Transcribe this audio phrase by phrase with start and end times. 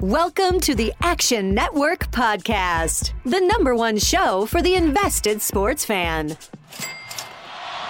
[0.00, 6.38] Welcome to the Action Network Podcast, the number one show for the invested sports fan.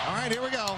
[0.09, 0.77] All right, here we go.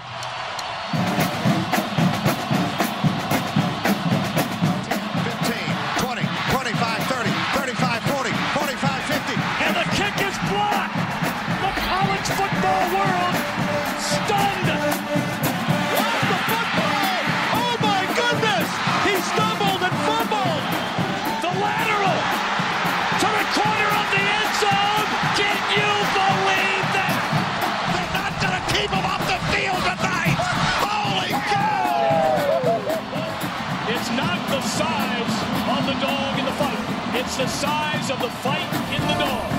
[37.43, 38.63] The size of the fight
[38.95, 39.53] in the dog.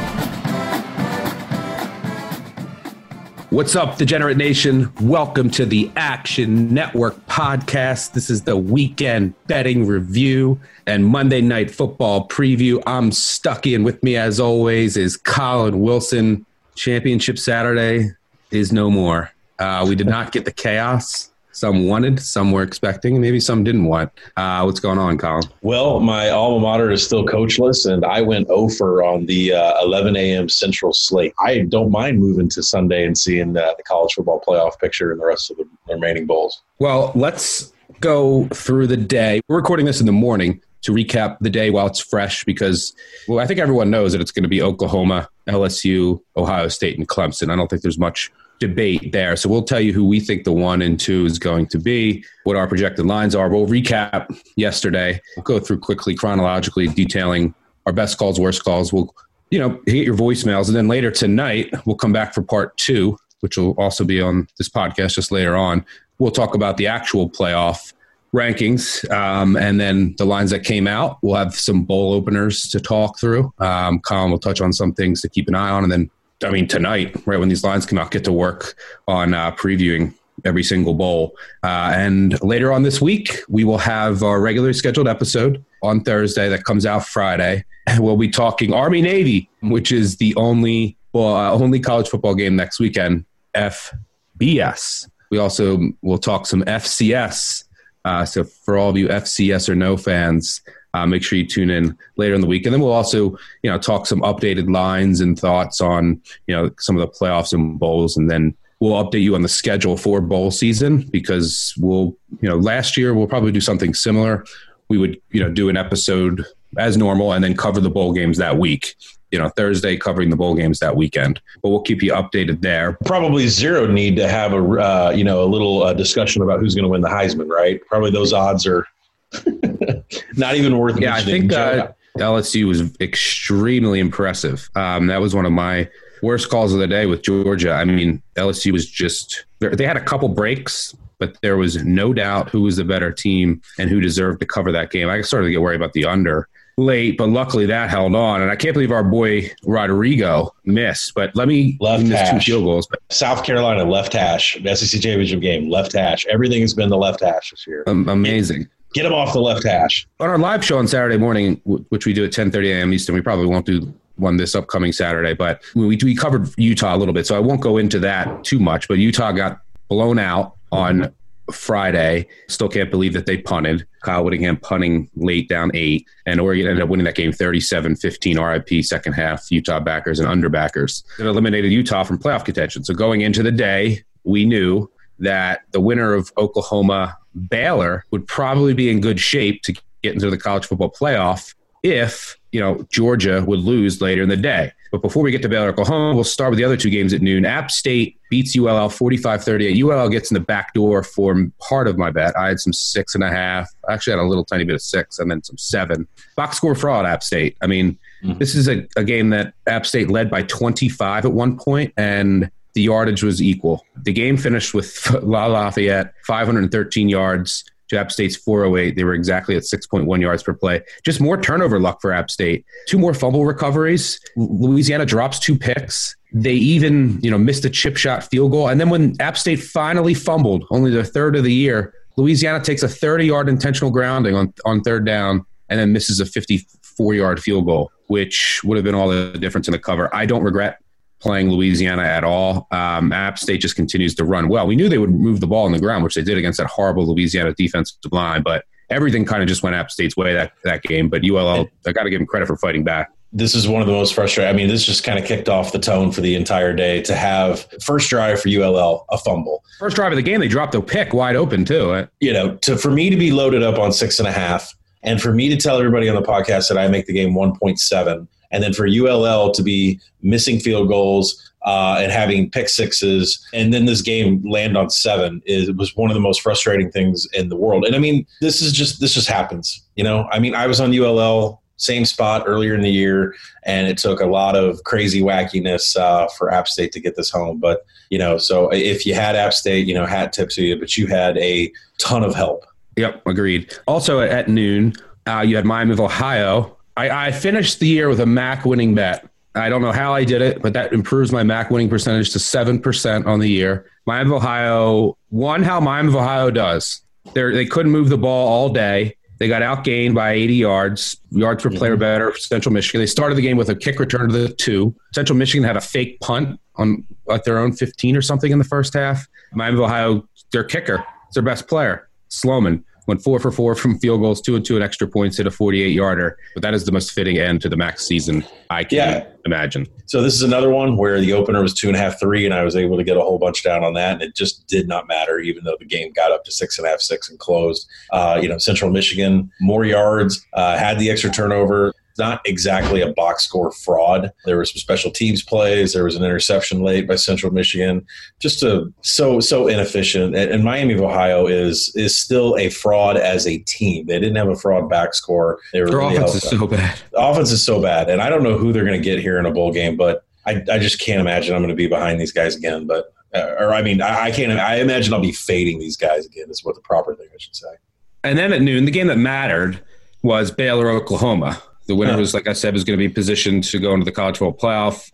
[3.50, 4.90] What's up, Degenerate Nation?
[5.02, 8.14] Welcome to the Action Network podcast.
[8.14, 12.82] This is the weekend betting review and Monday night football preview.
[12.88, 16.46] I'm Stuckey, and with me, as always, is Collin Wilson.
[16.76, 18.12] Championship Saturday
[18.50, 19.30] is no more.
[19.60, 21.33] Uh, we did not get the chaos
[21.64, 24.12] some wanted, some were expecting, and maybe some didn't want.
[24.36, 25.46] Uh, what's going on, Collin?
[25.62, 30.18] Well, my alma mater is still coachless, and I went over on the uh, 11
[30.18, 30.50] a.m.
[30.50, 31.34] Central slate.
[31.40, 35.22] I don't mind moving to Sunday and seeing uh, the college football playoff picture and
[35.22, 36.62] the rest of the remaining bowls.
[36.80, 39.40] Well, let's go through the day.
[39.48, 42.94] We're recording this in the morning to recap the day while it's fresh because,
[43.30, 47.08] well, I think everyone knows that it's going to be Oklahoma, LSU, Ohio State, and
[47.08, 47.50] Clemson.
[47.50, 48.34] I don't think there's much
[48.68, 49.36] debate there.
[49.36, 52.24] So we'll tell you who we think the one and two is going to be,
[52.46, 53.50] what our projected lines are.
[53.50, 55.20] We'll recap yesterday.
[55.36, 57.54] We'll go through quickly, chronologically, detailing
[57.86, 58.94] our best calls, worst calls.
[58.94, 59.14] We'll,
[59.52, 60.68] you know, hit your voicemails.
[60.68, 64.48] And then later tonight, we'll come back for part two, which will also be on
[64.58, 65.86] this podcast just later on.
[66.20, 67.92] We'll talk about the actual playoff
[68.34, 71.18] rankings um, and then the lines that came out.
[71.22, 73.54] We'll have some bowl openers to talk through.
[73.60, 75.84] Um, Collin will touch on some things to keep an eye on.
[75.84, 76.10] And then,
[76.44, 78.76] I mean, tonight, right when these lines come out, get to work
[79.08, 80.14] on uh, previewing
[80.46, 81.36] every single bowl.
[81.64, 86.50] Uh, and later on this week, we will have our regularly scheduled episode on Thursday
[86.50, 87.64] that comes out Friday.
[87.98, 92.56] We'll be talking Army Navy, which is the only well, uh, only college football game
[92.56, 93.26] next weekend.
[93.56, 95.08] FBS.
[95.30, 97.66] We also will talk some FCS.
[98.06, 100.62] Uh, so for all of you FCS or no fans,
[100.94, 103.32] uh, make sure you tune in later in the week, and then we'll also
[103.64, 107.54] you know talk some updated lines and thoughts on you know some of the playoffs
[107.54, 112.16] and bowls, and then we'll update you on the schedule for bowl season because we'll
[112.42, 114.46] you know last year we'll probably do something similar.
[114.90, 116.46] We would you know do an episode
[116.78, 118.96] as normal and then cover the bowl games that week.
[119.32, 123.00] You know Thursday covering the bowl games that weekend, but we'll keep you updated there.
[123.04, 126.76] Probably zero need to have a uh, you know a little uh, discussion about who's
[126.76, 127.82] going to win the Heisman, right?
[127.88, 128.86] Probably those odds are
[130.38, 131.00] not even worth.
[131.00, 134.70] Yeah, I think uh, LSU was extremely impressive.
[134.76, 135.90] Um, that was one of my
[136.22, 137.72] worst calls of the day with Georgia.
[137.72, 142.50] I mean, LSU was just they had a couple breaks, but there was no doubt
[142.50, 145.10] who was the better team and who deserved to cover that game.
[145.10, 148.42] I started to get worried about the under late, but luckily that held on.
[148.42, 151.14] And I can't believe our boy Rodrigo missed.
[151.14, 152.88] But let me Left he missed two field goals.
[152.88, 156.26] But South Carolina left hash, SEC championship game, left hash.
[156.28, 157.84] Everything has been the left hash this year.
[157.88, 158.68] um, amazing.
[158.94, 160.08] Get them off the left hash.
[160.20, 161.60] on our live show on Saturday morning,
[161.90, 162.94] which we do at 10:30 a.m.
[162.94, 166.98] Eastern, we probably won't do one this upcoming Saturday, but we, we covered Utah a
[166.98, 168.88] little bit, so I won't go into that too much.
[168.88, 171.12] But Utah got blown out on
[171.52, 172.28] Friday.
[172.48, 173.86] Still can't believe that they punted.
[174.04, 178.70] Kyle Whittingham punting late down eight, and Oregon ended up winning that game 37-15.
[178.70, 179.52] RIP second half.
[179.52, 182.84] Utah backers and underbackers that eliminated Utah from playoff contention.
[182.84, 187.18] So going into the day, we knew that the winner of Oklahoma
[187.50, 192.38] Baylor would probably be in good shape to get into the college football playoff if
[192.52, 194.72] you know Georgia would lose later in the day.
[194.92, 197.22] But before we get to Baylor Oklahoma, we'll start with the other two games at
[197.24, 197.46] noon.
[197.46, 199.84] App State beats ULL 45-38.
[199.84, 202.38] ULL gets in the back door for part of my bet.
[202.38, 203.72] I had some six and a half.
[203.90, 206.08] I actually had a little tiny bit of six and then some seven.
[206.36, 207.58] Box score fraud, App State.
[207.62, 208.38] I mean, hmm.
[208.38, 212.52] this is a, a game that App State led by 25 at one point, and
[212.74, 213.86] the yardage was equal.
[214.04, 218.96] The game finished with La Lafayette 513 yards to App State's 408.
[218.96, 220.82] They were exactly at 6.1 yards per play.
[221.04, 222.66] Just more turnover luck for App State.
[222.88, 224.20] Two more fumble recoveries.
[224.36, 226.16] Louisiana drops two picks.
[226.34, 228.68] They even, you know, missed a chip shot field goal.
[228.68, 232.84] And then when App State finally fumbled, only their third of the year, Louisiana takes
[232.84, 237.42] a 30 yard intentional grounding on, on third down and then misses a 54 yard
[237.42, 240.14] field goal, which would have been all the difference in the cover.
[240.16, 240.80] I don't regret
[241.24, 242.68] playing Louisiana at all.
[242.70, 244.68] Um, App State just continues to run well.
[244.68, 246.68] We knew they would move the ball on the ground, which they did against that
[246.68, 250.84] horrible Louisiana defensive line, but everything kind of just went App State's way that that
[250.84, 251.10] game.
[251.10, 253.88] But ULL, I got to give them credit for fighting back this is one of
[253.88, 254.54] the most frustrating.
[254.54, 257.16] I mean, this just kind of kicked off the tone for the entire day to
[257.16, 259.64] have first drive for ULL a fumble.
[259.80, 262.08] First drive of the game, they dropped the pick wide open too.
[262.20, 265.20] You know, to for me to be loaded up on six and a half, and
[265.20, 267.80] for me to tell everybody on the podcast that I make the game one point
[267.80, 271.50] seven, and then for ULL to be missing field goals.
[271.66, 276.10] Uh, and having pick sixes, and then this game land on seven is was one
[276.10, 277.86] of the most frustrating things in the world.
[277.86, 280.28] And I mean, this is just this just happens, you know.
[280.34, 284.20] I mean, I was on ULL same spot earlier in the year, and it took
[284.20, 287.60] a lot of crazy wackiness uh, for App State to get this home.
[287.60, 290.80] But you know, so if you had App State, you know, hat tip to you,
[290.80, 292.66] but you had a ton of help.
[292.96, 293.74] Yep, agreed.
[293.88, 294.94] Also at noon,
[295.28, 296.78] uh, you had Miami of Ohio.
[296.96, 299.28] I, I finished the year with a MAC winning bet.
[299.56, 302.40] I don't know how I did it, but that improves my MAC winning percentage to
[302.40, 303.90] 7% on the year.
[304.06, 307.02] Miami of Ohio won how Miami of Ohio does.
[307.34, 309.16] They're, they couldn't move the ball all day.
[309.38, 312.00] They got outgained by 80 yards, yards per player mm-hmm.
[312.00, 313.02] better for Central Michigan.
[313.02, 314.96] They started the game with a kick return to the two.
[315.14, 318.64] Central Michigan had a fake punt on at their own 15 or something in the
[318.64, 319.28] first half.
[319.54, 324.00] Miami of Ohio, their kicker, it's their best player, Sloman went four for four from
[324.00, 326.38] field goals, two and two and extra points, hit a 48 yarder.
[326.54, 329.26] But that is the most fitting end to the MAC season I can yeah.
[329.46, 329.88] imagine.
[330.06, 332.54] So this is another one where the opener was two and a half, three, and
[332.54, 334.14] I was able to get a whole bunch down on that.
[334.14, 336.88] And it just did not matter, even though the game got up to six and
[336.88, 337.88] a half, six and closed.
[338.12, 343.12] Uh, you know, Central Michigan, more yards, uh, had the extra turnover not exactly a
[343.14, 344.32] box score fraud.
[344.46, 345.94] There were some special teams plays.
[345.94, 348.06] There was an interception late by Central Michigan.
[348.40, 350.36] Just a so so inefficient.
[350.36, 354.06] And, and, Miami of Ohio is is still a fraud as a team.
[354.06, 355.60] They didn't have a fraud back score.
[355.74, 357.00] They were Their really offense is so bad.
[357.12, 359.40] The offense is so bad, and I don't know who they're going to get here
[359.40, 362.20] in a bowl game, but I, I just can't imagine I'm going to be behind
[362.20, 362.88] these guys again.
[362.88, 364.52] But uh, or I mean, I, I can't.
[364.60, 366.46] I imagine I'll be fading these guys again.
[366.50, 367.76] Is what the proper thing I should say.
[368.24, 369.82] And then at noon, the game that mattered
[370.22, 371.62] was Baylor Oklahoma.
[371.86, 374.12] The winner was, like I said, was going to be positioned to go into the
[374.12, 375.10] college football playoff.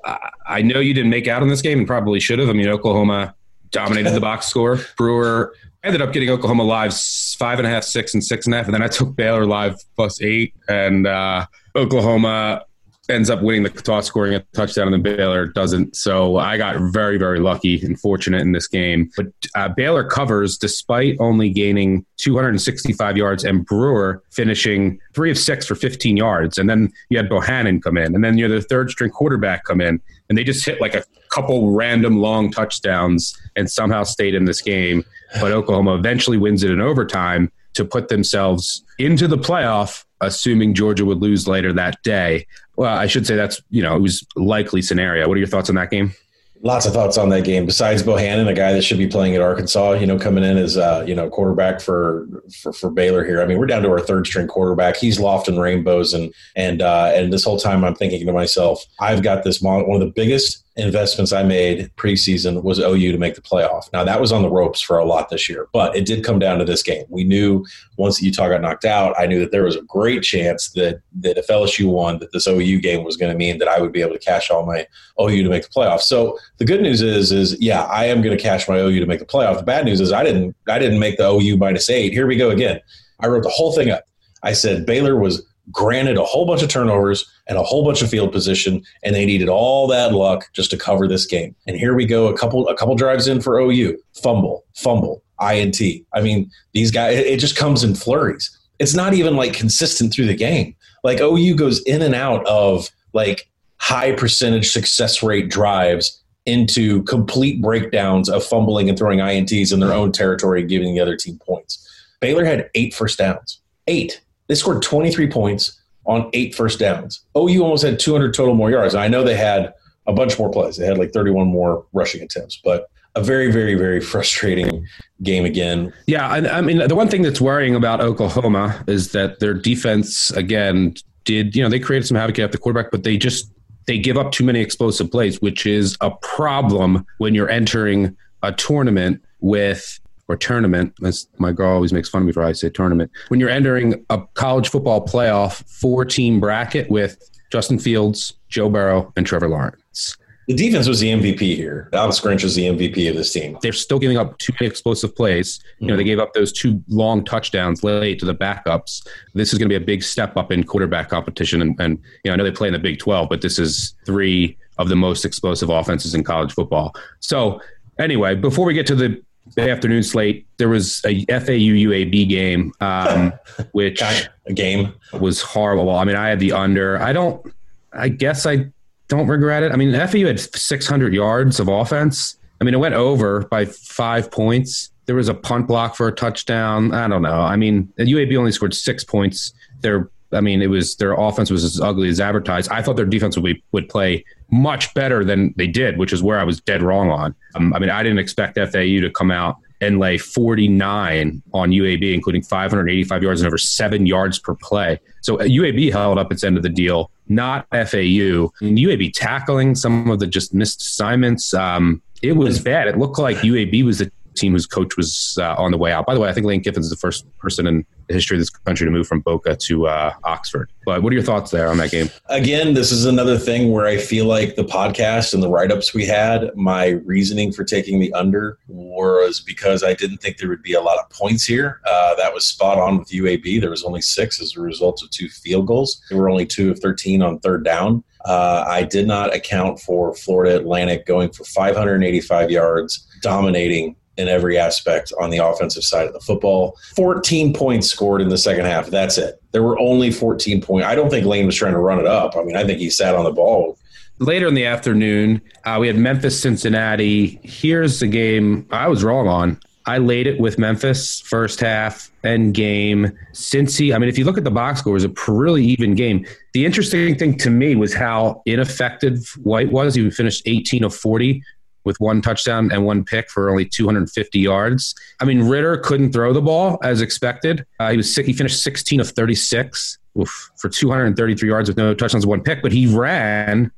[0.48, 2.50] I know you didn't make out in this game and probably should have.
[2.50, 3.34] I mean, Oklahoma
[3.72, 4.80] dominated the box score.
[4.98, 6.94] Brewer ended up getting Oklahoma live
[7.38, 9.46] five and a half, six, and six and a half, and then I took Baylor
[9.46, 11.46] live plus eight, and uh,
[11.76, 12.66] Oklahoma
[13.10, 15.96] ends up winning the toss, scoring a touchdown, and then Baylor doesn't.
[15.96, 19.10] So I got very, very lucky and fortunate in this game.
[19.18, 25.66] But uh, Baylor covers despite only gaining 265 yards, and Brewer finishing three of six
[25.66, 26.58] for 15 yards.
[26.58, 29.64] And then you had Bohanon come in, and then you had the third string quarterback
[29.64, 34.36] come in, and they just hit like a couple random long touchdowns and somehow stayed
[34.36, 35.04] in this game.
[35.40, 41.06] But Oklahoma eventually wins it in overtime to put themselves into the playoff assuming Georgia
[41.06, 42.46] would lose later that day.
[42.80, 45.28] Well, I should say that's, you know, it was likely scenario.
[45.28, 46.14] What are your thoughts on that game?
[46.62, 47.66] Lots of thoughts on that game.
[47.66, 50.78] Besides Bohanon, a guy that should be playing at Arkansas, you know, coming in as
[50.78, 52.26] uh, you know quarterback for,
[52.62, 53.42] for for Baylor here.
[53.42, 54.96] I mean, we're down to our third string quarterback.
[54.96, 59.24] He's lofting rainbows, and and uh, and this whole time I'm thinking to myself, I've
[59.24, 63.42] got this one of the biggest investments I made preseason was OU to make the
[63.42, 63.92] playoff.
[63.94, 66.40] Now that was on the ropes for a lot this year, but it did come
[66.40, 67.06] down to this game.
[67.10, 67.66] We knew
[67.98, 71.38] once Utah got knocked out, I knew that there was a great chance that that
[71.38, 74.02] if LSU won, that this OU game was going to mean that I would be
[74.02, 74.88] able to cash all my
[75.22, 76.02] OU to make the playoff.
[76.02, 79.06] So the good news is, is yeah, I am going to cash my OU to
[79.06, 79.58] make the playoff.
[79.58, 82.14] The bad news is I didn't, I didn't make the OU minus eight.
[82.14, 82.80] Here we go again.
[83.20, 84.04] I wrote the whole thing up.
[84.44, 88.10] I said Baylor was granted a whole bunch of turnovers and a whole bunch of
[88.10, 91.56] field position, and they needed all that luck just to cover this game.
[91.68, 95.82] And here we go, a couple a couple drives in for OU, fumble, fumble, INT.
[96.14, 98.56] I mean, these guys, it just comes in flurries.
[98.78, 100.76] It's not even like consistent through the game.
[101.04, 107.62] Like OU goes in and out of like high percentage success rate drives into complete
[107.62, 111.86] breakdowns of fumbling and throwing INTs in their own territory, giving the other team points.
[112.22, 113.60] Baylor had eight first downs.
[113.88, 115.79] Eight they scored 23 points
[116.10, 117.24] on eight first downs.
[117.38, 118.96] OU almost had 200 total more yards.
[118.96, 119.74] I know they had
[120.08, 120.76] a bunch more plays.
[120.76, 124.88] They had like 31 more rushing attempts, but a very, very, very frustrating
[125.22, 125.94] game again.
[126.08, 130.32] Yeah, I, I mean, the one thing that's worrying about Oklahoma is that their defense
[130.32, 133.52] again did you know they created some havoc at the quarterback, but they just
[133.86, 138.52] they give up too many explosive plays, which is a problem when you're entering a
[138.52, 140.00] tournament with
[140.30, 140.94] or tournament.
[141.04, 143.12] As my girl always makes fun of me for I say tournament.
[143.28, 147.18] When you're entering a college football playoff four team bracket with
[147.52, 150.16] Justin Fields, Joe Burrow, and Trevor Lawrence.
[150.48, 151.90] The defense was the MVP here.
[151.94, 153.60] Alex Grinch was the MVP of this team.
[153.62, 155.60] They're still giving up too many explosive plays.
[155.78, 159.08] You know, they gave up those two long touchdowns late to the backups.
[159.36, 161.62] This is going to be a big step up in quarterback competition.
[161.62, 163.94] And, and you know, I know they play in the Big 12, but this is
[164.08, 166.96] three of the most explosive offenses in college football.
[167.20, 167.62] So,
[168.00, 169.22] anyway, before we get to the
[169.56, 173.34] the afternoon slate, there was a FAU UAB game, um,
[173.72, 175.90] which a game was horrible.
[175.90, 177.02] I mean, I had the under.
[177.02, 177.46] I don't.
[177.92, 178.68] I guess I
[179.08, 179.72] don't regret it.
[179.72, 182.38] I mean, FAU had 600 yards of offense.
[182.62, 184.92] I mean, it went over by five points.
[185.06, 186.94] There was a punt block for a touchdown.
[186.94, 187.42] I don't know.
[187.42, 189.54] I mean, UAB only scored six points.
[189.82, 192.72] Their, I mean, it was their offense was as ugly as advertised.
[192.72, 196.24] I thought their defense would be, would play much better than they did, which is
[196.24, 197.36] where I was dead wrong on.
[197.56, 202.14] Um, I mean, I didn't expect FAU to come out and lay 49 on UAB,
[202.14, 205.00] including 585 yards and over seven yards per play.
[205.22, 208.52] So UAB held up its end of the deal, not FAU.
[208.62, 211.54] And UAB tackling some of the just missed assignments.
[211.54, 212.88] Um, it was bad.
[212.88, 216.06] It looked like UAB was the team whose coach was uh, on the way out.
[216.06, 218.42] By the way, I think Lane Kiffin is the first person in the history of
[218.42, 220.72] this country to move from Boca to uh, Oxford.
[220.86, 222.10] But what are your thoughts there on that game?
[222.28, 225.94] Again, this is another thing where I feel like the podcast and the write ups
[225.94, 230.64] we had, my reasoning for taking the under was because I didn't think there would
[230.64, 231.82] be a lot of points here.
[231.86, 233.62] Uh, that was spot on with UAB.
[233.62, 236.02] There was only six as a result of two field goals.
[236.10, 238.04] There were only two of 13 on third down.
[238.26, 244.58] Uh, I did not account for Florida Atlantic going for 585 yards, dominating in every
[244.58, 246.78] aspect on the offensive side of the football.
[246.96, 248.88] 14 points scored in the second half.
[248.88, 249.42] That's it.
[249.52, 250.86] There were only 14 points.
[250.86, 252.36] I don't think Lane was trying to run it up.
[252.36, 253.78] I mean, I think he sat on the ball.
[254.20, 257.40] Later in the afternoon, uh, we had Memphis Cincinnati.
[257.44, 259.58] Here's the game I was wrong on.
[259.86, 263.18] I laid it with Memphis first half and game.
[263.34, 265.96] Cincy, I mean, if you look at the box score, it was a really even
[265.96, 266.26] game.
[266.54, 269.96] The interesting thing to me was how ineffective White was.
[269.96, 271.42] He finished 18 of 40
[271.84, 274.96] with one touchdown and one pick for only 250 yards.
[275.20, 277.66] I mean, Ridder couldn't throw the ball as expected.
[277.80, 278.26] Uh, he was sick.
[278.26, 282.72] He finished 16 of 36 oof, for 233 yards with no touchdowns, one pick, but
[282.72, 283.72] he ran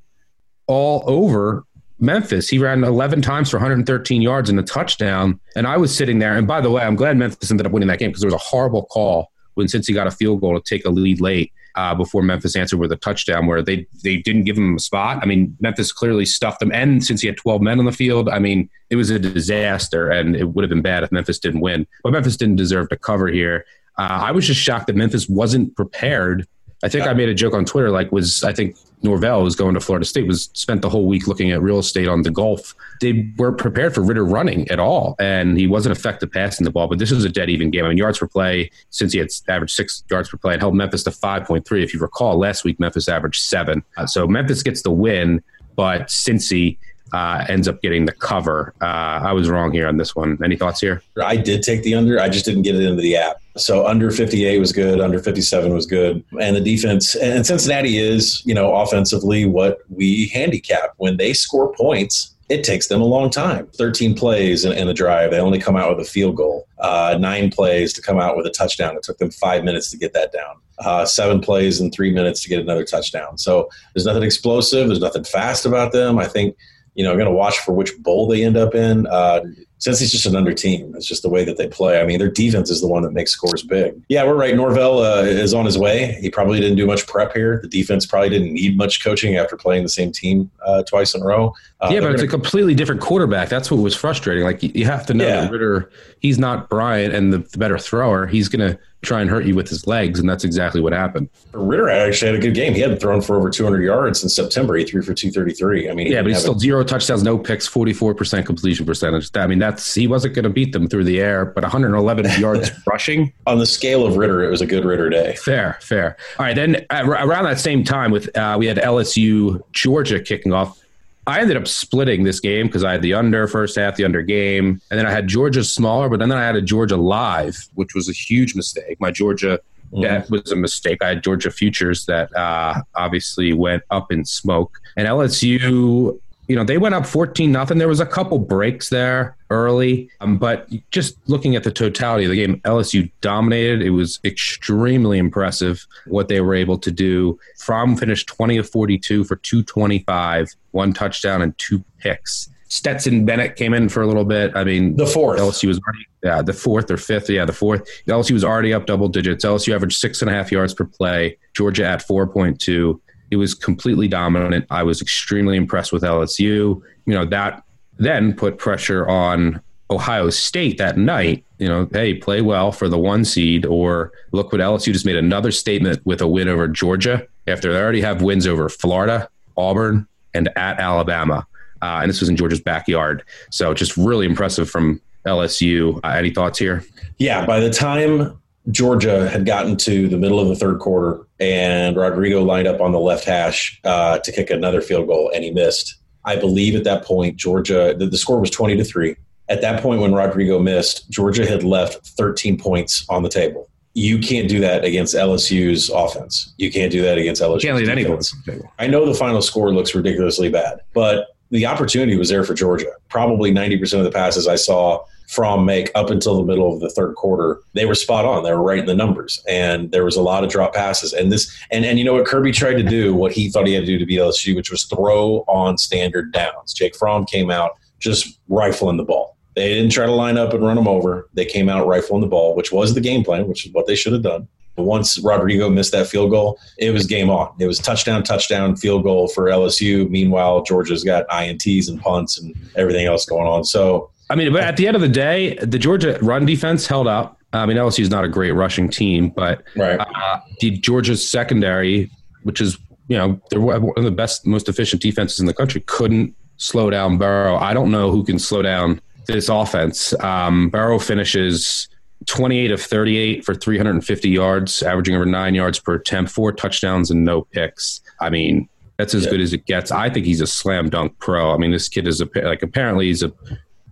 [0.67, 1.65] all over
[2.00, 2.50] Memphis.
[2.50, 5.39] He ran 11 times for 113 yards and a touchdown.
[5.55, 6.36] And I was sitting there.
[6.36, 8.34] And by the way, I'm glad Memphis ended up winning that game because there was
[8.34, 11.96] a horrible call when Cincy got a field goal to take a lead late uh,
[11.96, 15.20] before Memphis answered with a touchdown where they they didn't give him a spot.
[15.22, 18.39] I mean, Memphis clearly stuffed them, and Cincy had 12 men on the field, I
[18.39, 21.88] mean, it was a disaster, and it would have been bad if Memphis didn't win.
[22.03, 23.65] But Memphis didn't deserve to cover here.
[23.98, 26.48] Uh, I was just shocked that Memphis wasn't prepared.
[26.84, 29.74] I think I made a joke on Twitter, like was I think Norvell was going
[29.74, 32.75] to Florida State was spent the whole week looking at real estate on the Gulf.
[33.00, 36.88] They weren't prepared for Ridder running at all, and he wasn't effective passing the ball.
[36.88, 37.86] But this was a dead even game.
[37.86, 41.03] I mean, yards per play Cincy had averaged six yards per play, it held Memphis
[41.03, 41.84] to five point three.
[41.84, 43.84] If you recall, last week Memphis averaged seven.
[43.98, 45.43] Uh, so Memphis gets the win,
[45.75, 46.77] but Cincy
[47.13, 48.74] uh, ends up getting the cover.
[48.82, 50.38] Uh, I was wrong here on this one.
[50.44, 51.01] Any thoughts here?
[51.24, 52.20] I did take the under.
[52.20, 53.38] I just didn't get it into the app.
[53.58, 55.01] So under 58 was good.
[55.01, 56.24] Under 57 was good.
[56.39, 60.94] And the defense and Cincinnati is, you know, offensively what we handicap.
[60.98, 63.68] When they score points, it takes them a long time.
[63.75, 65.32] 13 plays in, in the drive.
[65.32, 66.68] They only come out with a field goal.
[66.80, 68.96] Uh, nine plays to come out with a touchdown.
[68.96, 70.56] It took them five minutes to get that down.
[70.80, 73.38] Uh, seven plays in three minutes to get another touchdown.
[73.38, 74.88] So there's nothing explosive.
[74.88, 76.18] There's nothing fast about them.
[76.18, 76.58] I think
[76.95, 79.07] you know, I'm going to watch for which bowl they end up in.
[79.07, 79.41] Uh,
[79.81, 82.00] Cincy's just an under team, it's just the way that they play.
[82.00, 84.00] I mean, their defense is the one that makes scores big.
[84.10, 84.55] Yeah, we're right.
[84.55, 86.19] Norvell uh, is on his way.
[86.21, 87.60] He probably didn't do much prep here.
[87.63, 91.24] The defense probably didn't need much coaching after playing the same team uh, twice in
[91.24, 91.55] a row.
[91.79, 92.27] Uh, yeah, but it's gonna...
[92.27, 93.50] a completely different quarterback.
[93.50, 94.43] That's what was frustrating.
[94.43, 95.41] Like you have to know yeah.
[95.41, 98.27] that Ridder, he's not Bryant and the, the better thrower.
[98.27, 101.29] He's going to try and hurt you with his legs, and that's exactly what happened.
[101.53, 102.74] Ridder actually had a good game.
[102.74, 104.75] He hadn't thrown for over 200 yards in September.
[104.75, 105.89] He threw for 233.
[105.89, 109.29] I mean, yeah, but he's still a, zero touchdowns, no picks, 44% completion percentage.
[109.36, 112.72] I mean, that's he wasn't going to beat them through the air, but 111 yards
[112.86, 113.34] rushing.
[113.48, 115.36] On the scale of Ridder, it was a good Ridder day.
[115.36, 116.17] Fair, fair.
[116.38, 120.80] All right, then around that same time, with uh, we had LSU Georgia kicking off.
[121.28, 124.22] I ended up splitting this game because I had the under first half, the under
[124.22, 127.94] game, and then I had Georgia smaller, but then I had a Georgia live, which
[127.94, 129.00] was a huge mistake.
[129.00, 129.60] My Georgia
[129.94, 130.01] mm-hmm.
[130.01, 131.04] that was a mistake.
[131.04, 136.20] I had Georgia futures that uh, obviously went up in smoke, and LSU
[136.51, 137.77] you know, they went up 14 nothing.
[137.77, 142.31] There was a couple breaks there early, um, but just looking at the totality of
[142.31, 143.81] the game, LSU dominated.
[143.81, 147.39] It was extremely impressive what they were able to do.
[147.58, 152.50] Fromm finished 20 of 42 for 225, one touchdown and two picks.
[152.67, 154.51] Stetson Bennett came in for a little bit.
[154.53, 155.39] I mean, the fourth.
[155.39, 157.29] LSU was already, yeah, the fourth or fifth.
[157.29, 157.88] Yeah, the fourth.
[158.08, 159.46] LSU was already up double digits.
[159.46, 161.38] LSU averaged six and a half yards per play.
[161.53, 163.00] Georgia at 4.2.
[163.31, 164.65] It was completely dominant.
[164.69, 166.39] I was extremely impressed with LSU.
[166.39, 167.63] You know, that
[167.97, 171.43] then put pressure on Ohio State that night.
[171.57, 175.15] You know, hey, play well for the one seed, or look what LSU just made
[175.15, 180.07] another statement with a win over Georgia after they already have wins over Florida, Auburn,
[180.33, 181.45] and at Alabama.
[181.81, 183.23] Uh, and this was in Georgia's backyard.
[183.50, 186.00] So just really impressive from LSU.
[186.03, 186.83] Uh, any thoughts here?
[187.17, 191.96] Yeah, by the time Georgia had gotten to the middle of the third quarter and
[191.96, 195.51] Rodrigo lined up on the left hash uh, to kick another field goal and he
[195.51, 195.96] missed.
[196.25, 199.15] I believe at that point, Georgia, the, the score was 20 to 3.
[199.50, 203.68] At that point, when Rodrigo missed, Georgia had left 13 points on the table.
[203.94, 206.53] You can't do that against LSU's offense.
[206.58, 207.62] You can't do that against LSU.
[207.62, 208.34] Can't leave any defense.
[208.80, 212.91] I know the final score looks ridiculously bad, but the opportunity was there for Georgia.
[213.10, 216.89] Probably 90% of the passes I saw from make up until the middle of the
[216.89, 218.43] third quarter, they were spot on.
[218.43, 221.13] They were right in the numbers, and there was a lot of drop passes.
[221.13, 223.73] And this, and and you know what Kirby tried to do, what he thought he
[223.73, 226.73] had to do to beat LSU, which was throw on standard downs.
[226.73, 229.38] Jake Fromm came out just rifling the ball.
[229.55, 231.29] They didn't try to line up and run them over.
[231.33, 233.95] They came out rifling the ball, which was the game plan, which is what they
[233.95, 234.50] should have done.
[234.75, 237.53] But once Rodrigo missed that field goal, it was game on.
[237.59, 240.09] It was touchdown, touchdown, field goal for LSU.
[240.09, 243.63] Meanwhile, Georgia's got INTs and punts and everything else going on.
[243.63, 247.05] So I mean, but at the end of the day, the Georgia run defense held
[247.05, 247.38] up.
[247.51, 250.00] I mean, LSU is not a great rushing team, but right.
[250.00, 252.09] uh, the Georgia's secondary,
[252.43, 252.77] which is
[253.09, 256.89] you know they're one of the best, most efficient defenses in the country, couldn't slow
[256.89, 257.57] down Burrow.
[257.57, 260.13] I don't know who can slow down this offense.
[260.23, 261.89] Um, Burrow finishes
[262.27, 267.25] 28 of 38 for 350 yards, averaging over nine yards per attempt, four touchdowns and
[267.25, 268.00] no picks.
[268.21, 269.31] I mean, that's as yeah.
[269.31, 269.91] good as it gets.
[269.91, 271.53] I think he's a slam dunk pro.
[271.53, 273.33] I mean, this kid is a like apparently he's a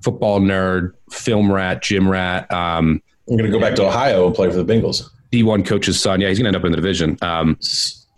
[0.02, 2.52] football nerd, film rat, gym rat.
[2.52, 5.10] Um, I'm going to go back to Ohio and play for the Bengals.
[5.32, 6.22] D1 coach's son.
[6.22, 7.18] Yeah, he's going to end up in the division.
[7.22, 7.58] Um,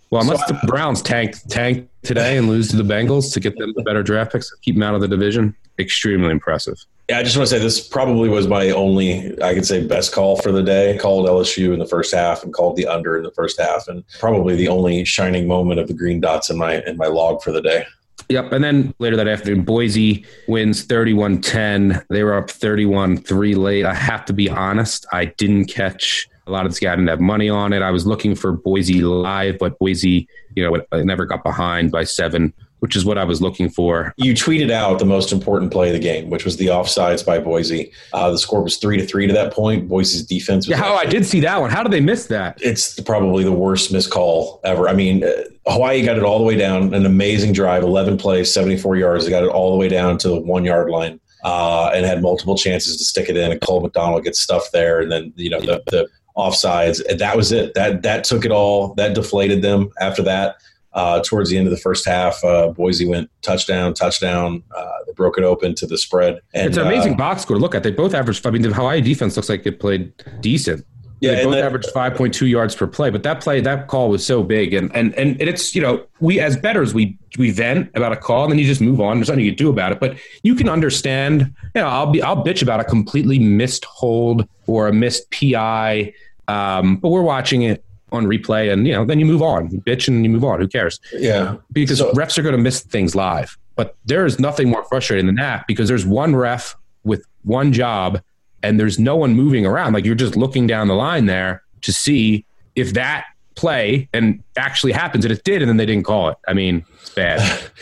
[0.09, 3.57] well, unless so, the Browns tank tank today and lose to the Bengals to get
[3.57, 6.77] them the better draft picks, keep them out of the division, extremely impressive.
[7.09, 10.13] Yeah, I just want to say this probably was my only, I could say, best
[10.13, 10.97] call for the day.
[10.97, 14.03] Called LSU in the first half and called the under in the first half, and
[14.19, 17.51] probably the only shining moment of the green dots in my in my log for
[17.51, 17.85] the day.
[18.31, 18.53] Yep.
[18.53, 22.05] And then later that afternoon, Boise wins 31 10.
[22.09, 23.85] They were up 31 3 late.
[23.85, 26.93] I have to be honest, I didn't catch a lot of this guy.
[26.93, 27.81] I didn't have money on it.
[27.81, 32.53] I was looking for Boise live, but Boise, you know, never got behind by seven
[32.81, 34.12] which is what I was looking for.
[34.17, 37.38] You tweeted out the most important play of the game, which was the offsides by
[37.38, 37.91] Boise.
[38.12, 39.88] Uh, the score was three to three to that point.
[39.88, 40.67] Boise's defense.
[40.67, 41.69] yeah, how I did see that one.
[41.69, 42.58] How did they miss that?
[42.60, 44.89] It's probably the worst missed call ever.
[44.89, 45.29] I mean, uh,
[45.67, 46.91] Hawaii got it all the way down.
[46.95, 49.25] An amazing drive, eleven plays, seventy four yards.
[49.25, 51.19] They got it all the way down to the one yard line.
[51.43, 54.99] Uh, and had multiple chances to stick it in, and Cole McDonald gets stuffed there,
[55.01, 57.03] and then you know the, the offsides.
[57.10, 57.73] And that was it.
[57.73, 58.93] That that took it all.
[58.95, 59.89] That deflated them.
[59.99, 60.56] After that,
[60.93, 64.63] uh, towards the end of the first half, uh, Boise went touchdown, touchdown.
[64.75, 66.41] Uh, they broke it open to the spread.
[66.54, 67.58] And, it's an amazing uh, box score.
[67.58, 68.45] Look at they both averaged.
[68.45, 70.86] I mean, the Hawaii defense looks like it played decent.
[71.21, 74.25] Yeah, they both that, averaged 5.2 yards per play, but that play, that call was
[74.25, 78.12] so big, and and and it's you know we as betters we we vent about
[78.12, 79.17] a call and then you just move on.
[79.17, 81.54] There's nothing you can do about it, but you can understand.
[81.75, 86.12] You know, I'll be I'll bitch about a completely missed hold or a missed PI,
[86.47, 89.82] um, but we're watching it on replay, and you know, then you move on, you
[89.82, 90.60] bitch, and you move on.
[90.60, 91.00] Who cares?
[91.13, 93.58] Yeah, because so, refs are going to miss things live.
[93.76, 98.21] But there is nothing more frustrating than that because there's one ref with one job,
[98.63, 99.93] and there's no one moving around.
[99.93, 102.45] Like you're just looking down the line there to see
[102.76, 106.38] if that play and actually happens and it did and then they didn't call it
[106.47, 107.39] i mean it's bad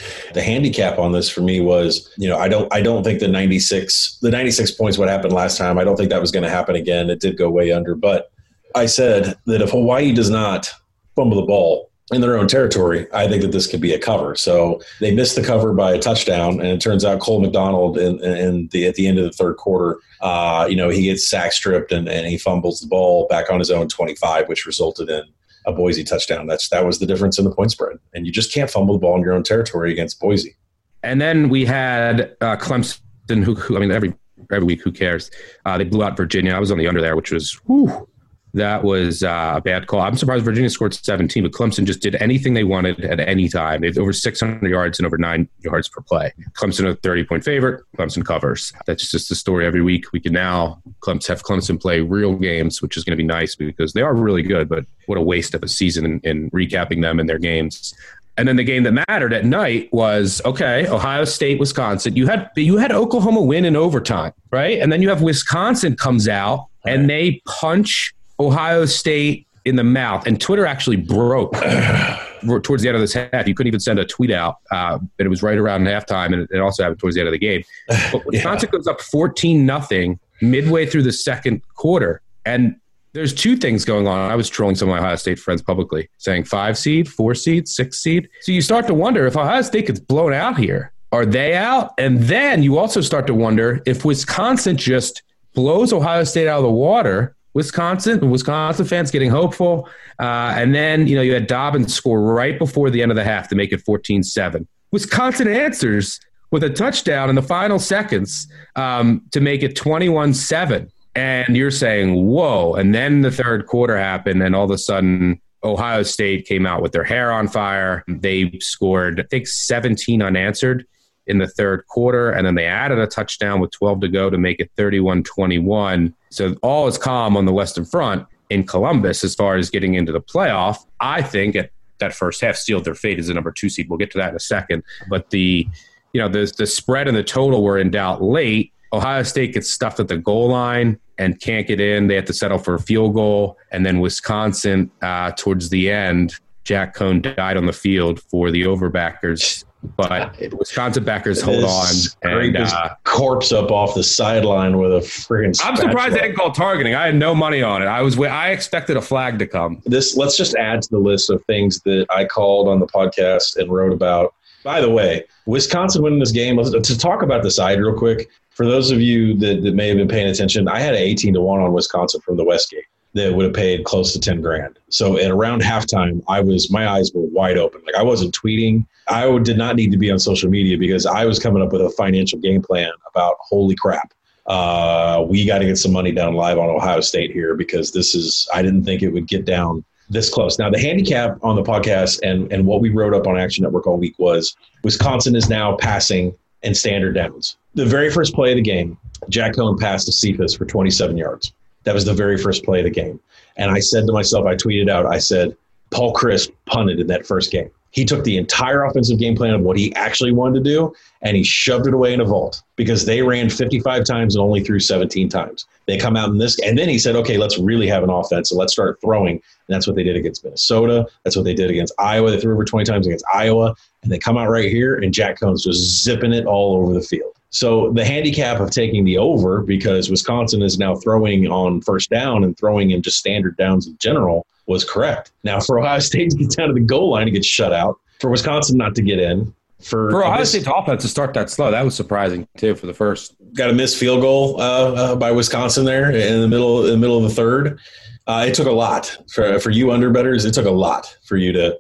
[0.33, 3.27] the handicap on this for me was you know i don't i don't think the
[3.27, 6.49] 96 the 96 points what happened last time i don't think that was going to
[6.49, 8.31] happen again it did go way under but
[8.75, 10.69] I said that if Hawaii does not
[11.15, 14.35] fumble the ball in their own territory, I think that this could be a cover.
[14.35, 18.19] So they missed the cover by a touchdown, and it turns out Cole McDonald in,
[18.23, 21.51] in the at the end of the third quarter, uh, you know, he gets sack
[21.51, 25.23] stripped and, and he fumbles the ball back on his own 25, which resulted in
[25.65, 26.47] a Boise touchdown.
[26.47, 28.99] That's that was the difference in the point spread, and you just can't fumble the
[28.99, 30.55] ball in your own territory against Boise.
[31.03, 34.13] And then we had uh, Clemson, who, who I mean, every
[34.51, 35.29] every week, who cares?
[35.65, 36.53] Uh, they blew out Virginia.
[36.53, 38.07] I was on the under there, which was whew,
[38.53, 40.01] that was uh, a bad call.
[40.01, 43.81] I'm surprised Virginia scored 17, but Clemson just did anything they wanted at any time.
[43.81, 46.33] They had over 600 yards and over nine yards per play.
[46.53, 47.83] Clemson a 30 point favorite.
[47.97, 48.73] Clemson covers.
[48.85, 50.11] That's just the story every week.
[50.11, 53.55] We can now Clemson have Clemson play real games, which is going to be nice
[53.55, 54.67] because they are really good.
[54.67, 57.93] But what a waste of a season in, in recapping them and their games.
[58.37, 62.15] And then the game that mattered at night was okay, Ohio State, Wisconsin.
[62.15, 64.79] You had you had Oklahoma win in overtime, right?
[64.79, 70.25] And then you have Wisconsin comes out and they punch Ohio State in the mouth,
[70.25, 71.53] and Twitter actually broke
[72.63, 73.47] towards the end of this half.
[73.47, 76.47] You couldn't even send a tweet out, uh, and it was right around halftime, and
[76.49, 77.63] it also happened towards the end of the game.
[78.11, 78.77] But Wisconsin yeah.
[78.77, 82.75] goes up fourteen nothing midway through the second quarter, and
[83.13, 84.31] there's two things going on.
[84.31, 87.67] I was trolling some of my Ohio State friends publicly, saying five seed, four seed,
[87.67, 88.29] six seed.
[88.41, 91.93] So you start to wonder if Ohio State gets blown out here Are they out?
[91.97, 95.23] And then you also start to wonder if Wisconsin just
[95.55, 97.35] blows Ohio State out of the water.
[97.59, 99.89] Wisconsin, Wisconsin fans getting hopeful.
[100.17, 103.23] Uh, and then, you know, you had Dobbins score right before the end of the
[103.25, 104.65] half to make it 14 7.
[104.91, 110.89] Wisconsin answers with a touchdown in the final seconds um, to make it 21 7.
[111.15, 112.75] And you're saying, whoa.
[112.75, 116.81] And then the third quarter happened, and all of a sudden, Ohio State came out
[116.81, 118.05] with their hair on fire.
[118.07, 120.87] They scored, I think, 17 unanswered
[121.27, 124.37] in the third quarter, and then they added a touchdown with 12 to go to
[124.37, 126.15] make it 31 21.
[126.29, 130.11] So all is calm on the Western Front in Columbus as far as getting into
[130.11, 130.77] the playoff.
[130.99, 133.89] I think at that first half sealed their fate as the number two seed.
[133.89, 134.83] We'll get to that in a second.
[135.09, 135.67] But the
[136.13, 138.73] you know the the spread and the total were in doubt late.
[138.91, 142.07] Ohio State gets stuffed at the goal line and can't get in.
[142.07, 146.35] They have to settle for a field goal, and then Wisconsin uh, towards the end.
[146.63, 151.87] Jack Coan died on the field for the overbackers but Wisconsin backers hold on
[152.23, 155.57] and uh, corpse up off the sideline with a freaking.
[155.63, 156.95] I'm surprised they didn't call targeting.
[156.95, 157.85] I had no money on it.
[157.85, 159.81] I was I expected a flag to come.
[159.85, 163.55] This let's just add to the list of things that I called on the podcast
[163.57, 164.33] and wrote about.
[164.63, 166.57] By the way, Wisconsin winning this game.
[166.57, 169.97] To talk about the side real quick, for those of you that, that may have
[169.97, 173.33] been paying attention, I had an 18 to one on Wisconsin from the Westgate that
[173.33, 174.77] would have paid close to 10 grand.
[174.89, 177.81] So at around halftime, I was, my eyes were wide open.
[177.85, 178.85] Like I wasn't tweeting.
[179.07, 181.81] I did not need to be on social media because I was coming up with
[181.81, 184.13] a financial game plan about holy crap.
[184.45, 188.15] Uh, we got to get some money down live on Ohio State here because this
[188.15, 190.57] is, I didn't think it would get down this close.
[190.57, 193.85] Now, the handicap on the podcast and, and what we wrote up on Action Network
[193.85, 197.57] all week was Wisconsin is now passing and standard downs.
[197.75, 198.97] The very first play of the game,
[199.29, 201.53] Jack Coan passed to Cephus for 27 yards.
[201.83, 203.19] That was the very first play of the game.
[203.57, 205.55] And I said to myself, I tweeted out, I said,
[205.91, 207.69] Paul Chryst punted in that first game.
[207.91, 211.35] He took the entire offensive game plan of what he actually wanted to do and
[211.35, 214.79] he shoved it away in a vault because they ran 55 times and only threw
[214.79, 215.65] 17 times.
[215.85, 218.51] They come out in this, and then he said, okay, let's really have an offense
[218.51, 219.33] and let's start throwing.
[219.35, 221.07] And that's what they did against Minnesota.
[221.23, 222.31] That's what they did against Iowa.
[222.31, 223.75] They threw over 20 times against Iowa.
[224.03, 227.01] And they come out right here, and Jack Coan's just zipping it all over the
[227.01, 227.33] field.
[227.51, 232.43] So the handicap of taking the over because Wisconsin is now throwing on first down
[232.43, 235.31] and throwing in just standard downs in general was correct.
[235.43, 237.97] Now for Ohio State to get down to the goal line and get shut out,
[238.19, 241.71] for Wisconsin not to get in, for, for Ohio State's offense to start that slow,
[241.71, 242.75] that was surprising too.
[242.75, 246.47] For the first, got a missed field goal uh, uh, by Wisconsin there in the
[246.47, 247.79] middle in the middle of the third.
[248.27, 250.45] Uh, it took a lot for for you underbetters.
[250.45, 251.79] It took a lot for you to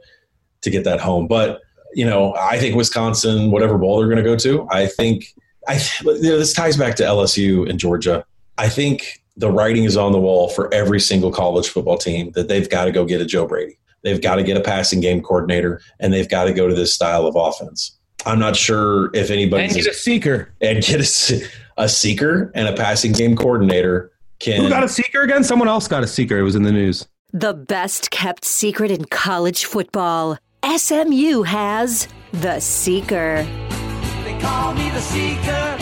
[0.61, 1.27] to get that home.
[1.27, 1.61] But
[1.93, 5.33] you know, I think Wisconsin, whatever bowl they're going to go to, I think
[5.69, 8.25] I you know, this ties back to LSU and Georgia.
[8.57, 12.47] I think the writing is on the wall for every single college football team that
[12.47, 13.77] they've got to go get a Joe Brady.
[14.01, 16.93] They've got to get a passing game coordinator, and they've got to go to this
[16.93, 17.97] style of offense.
[18.25, 22.67] I'm not sure if anybody and get a seeker and get a, a seeker and
[22.67, 24.63] a passing game coordinator can.
[24.63, 25.43] Who got a seeker again?
[25.43, 26.37] Someone else got a seeker.
[26.37, 27.07] It was in the news.
[27.31, 30.39] The best kept secret in college football.
[30.65, 33.47] SMU has the seeker
[34.39, 35.77] call me the seeker.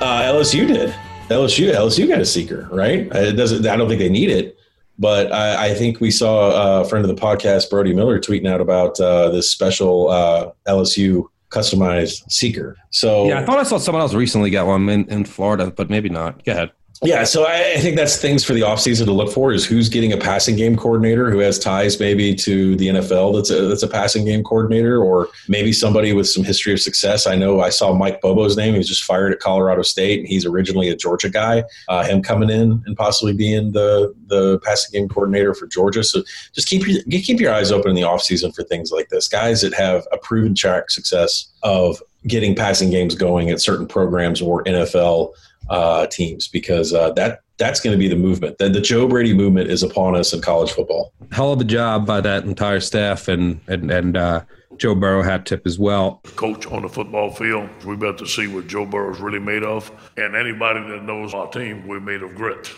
[0.00, 0.94] Uh, LSU did.
[1.28, 3.00] LSU LSU got a seeker, right?
[3.14, 3.66] It doesn't.
[3.66, 4.56] I don't think they need it,
[4.98, 8.62] but I, I think we saw a friend of the podcast, Brody Miller, tweeting out
[8.62, 12.78] about uh, this special uh, LSU customized seeker.
[12.90, 15.90] So yeah, I thought I saw someone else recently got one in, in Florida, but
[15.90, 16.44] maybe not.
[16.44, 16.70] Go ahead
[17.02, 19.88] yeah, so I, I, think that's things for the offseason to look for is who's
[19.88, 23.82] getting a passing game coordinator who has ties maybe to the NFL that's a, that's
[23.82, 27.26] a passing game coordinator or maybe somebody with some history of success.
[27.26, 28.74] I know I saw Mike Bobo's name.
[28.74, 31.64] He was just fired at Colorado State and he's originally a Georgia guy.
[31.88, 36.04] Uh, him coming in and possibly being the, the passing game coordinator for Georgia.
[36.04, 39.26] So just keep your, keep your eyes open in the offseason for things like this.
[39.26, 44.42] Guys that have a proven track success of getting passing games going at certain programs
[44.42, 45.32] or NFL–
[45.70, 48.58] uh, teams because uh, that that's going to be the movement.
[48.58, 51.12] The, the Joe Brady movement is upon us in college football.
[51.30, 54.42] Hell of a job by that entire staff and and and uh,
[54.76, 56.20] Joe Burrow hat tip as well.
[56.36, 59.62] Coach on the football field, we about to see what Joe Burrow is really made
[59.62, 62.70] of, and anybody that knows our team, we're made of grit.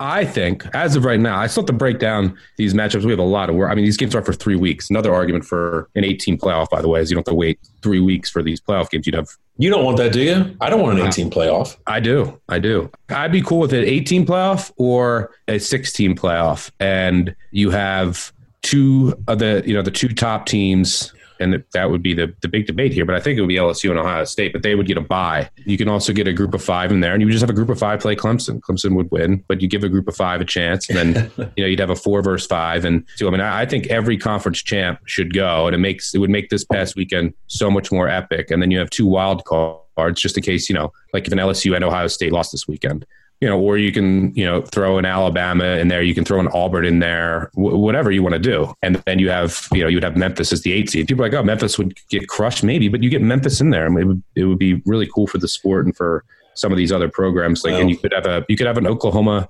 [0.00, 3.04] I think, as of right now, I still have to break down these matchups.
[3.04, 3.70] We have a lot of work.
[3.70, 4.90] I mean, these games are for three weeks.
[4.90, 7.60] Another argument for an 18 playoff, by the way, is you don't have to wait
[7.80, 9.06] three weeks for these playoff games.
[9.06, 9.28] You'd have.
[9.56, 10.56] You don't want that, do you?
[10.60, 11.76] I don't want an uh, 18 playoff.
[11.86, 12.40] I do.
[12.48, 12.90] I do.
[13.08, 19.14] I'd be cool with an 18 playoff or a 16 playoff, and you have two
[19.28, 22.66] of the you know the two top teams and that would be the, the big
[22.66, 23.04] debate here.
[23.04, 25.00] But I think it would be LSU and Ohio State, but they would get a
[25.00, 25.50] bye.
[25.64, 27.50] You can also get a group of five in there, and you would just have
[27.50, 28.60] a group of five play Clemson.
[28.60, 31.64] Clemson would win, but you give a group of five a chance, and then you
[31.64, 32.84] know you'd have a four versus five.
[32.84, 36.14] And so, I mean, I, I think every conference champ should go, and it makes
[36.14, 38.50] it would make this past weekend so much more epic.
[38.50, 41.38] And then you have two wild cards just in case you know, like if an
[41.38, 43.06] LSU and Ohio State lost this weekend
[43.40, 46.02] you know, or you can, you know, throw an Alabama in there.
[46.02, 48.72] You can throw an Auburn in there, wh- whatever you want to do.
[48.82, 51.08] And then you have, you know, you would have Memphis as the eight seed.
[51.08, 53.86] People are like, oh, Memphis would get crushed, maybe, but you get Memphis in there.
[53.86, 56.72] I mean, it would, it would be really cool for the sport and for some
[56.72, 57.64] of these other programs.
[57.64, 59.48] Like, and you could have a, you could have an Oklahoma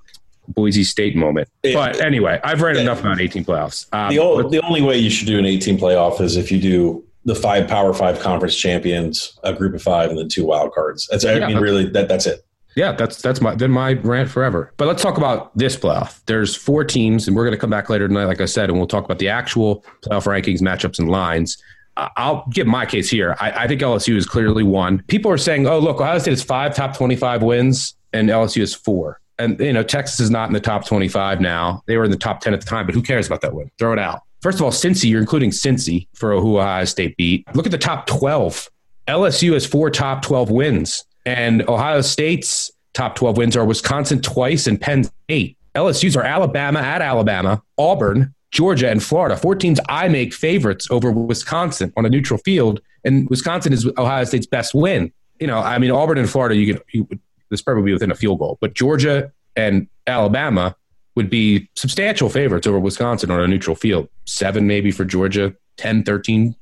[0.48, 1.48] Boise State moment.
[1.62, 3.86] But anyway, I've read enough about 18 playoffs.
[3.92, 6.60] Um, the, o- the only way you should do an 18 playoff is if you
[6.60, 10.72] do the five Power Five conference champions, a group of five, and then two wild
[10.72, 11.08] cards.
[11.10, 12.44] That's I yeah, mean, really that that's it.
[12.76, 14.72] Yeah, that's that's my been my rant forever.
[14.76, 16.20] But let's talk about this playoff.
[16.26, 18.78] There's four teams, and we're going to come back later tonight, like I said, and
[18.78, 21.62] we'll talk about the actual playoff rankings, matchups, and lines.
[21.96, 23.36] I'll give my case here.
[23.38, 25.02] I, I think LSU is clearly one.
[25.06, 28.74] People are saying, "Oh, look, Ohio State has five top 25 wins, and LSU is
[28.74, 29.20] four.
[29.38, 31.82] And you know, Texas is not in the top 25 now.
[31.86, 33.70] They were in the top 10 at the time, but who cares about that win?
[33.78, 34.22] Throw it out.
[34.40, 37.46] First of all, Cincy, you're including Cincy for who Ohio State beat.
[37.54, 38.70] Look at the top 12.
[39.08, 41.04] LSU has four top 12 wins.
[41.26, 45.58] And Ohio State's top 12 wins are Wisconsin twice and Penn State.
[45.74, 49.36] LSU's are Alabama at Alabama, Auburn, Georgia, and Florida.
[49.36, 52.80] Four teams I make favorites over Wisconsin on a neutral field.
[53.04, 55.12] And Wisconsin is Ohio State's best win.
[55.40, 57.08] You know, I mean, Auburn and Florida, you could, you,
[57.50, 60.76] this probably be within a field goal, but Georgia and Alabama
[61.16, 64.08] would be substantial favorites over Wisconsin on a neutral field.
[64.26, 66.54] Seven maybe for Georgia, 10, 13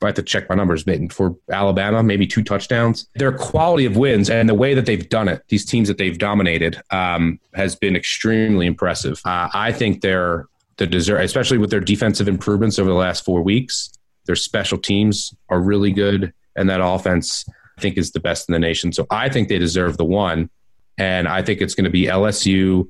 [0.00, 3.08] I have to check my numbers, but for Alabama, maybe two touchdowns.
[3.16, 6.16] Their quality of wins and the way that they've done it, these teams that they've
[6.16, 9.20] dominated, um, has been extremely impressive.
[9.24, 10.46] Uh, I think they're
[10.78, 13.92] the deserve, especially with their defensive improvements over the last four weeks.
[14.26, 17.44] Their special teams are really good, and that offense,
[17.76, 18.92] I think, is the best in the nation.
[18.92, 20.48] So I think they deserve the one,
[20.96, 22.88] and I think it's going to be LSU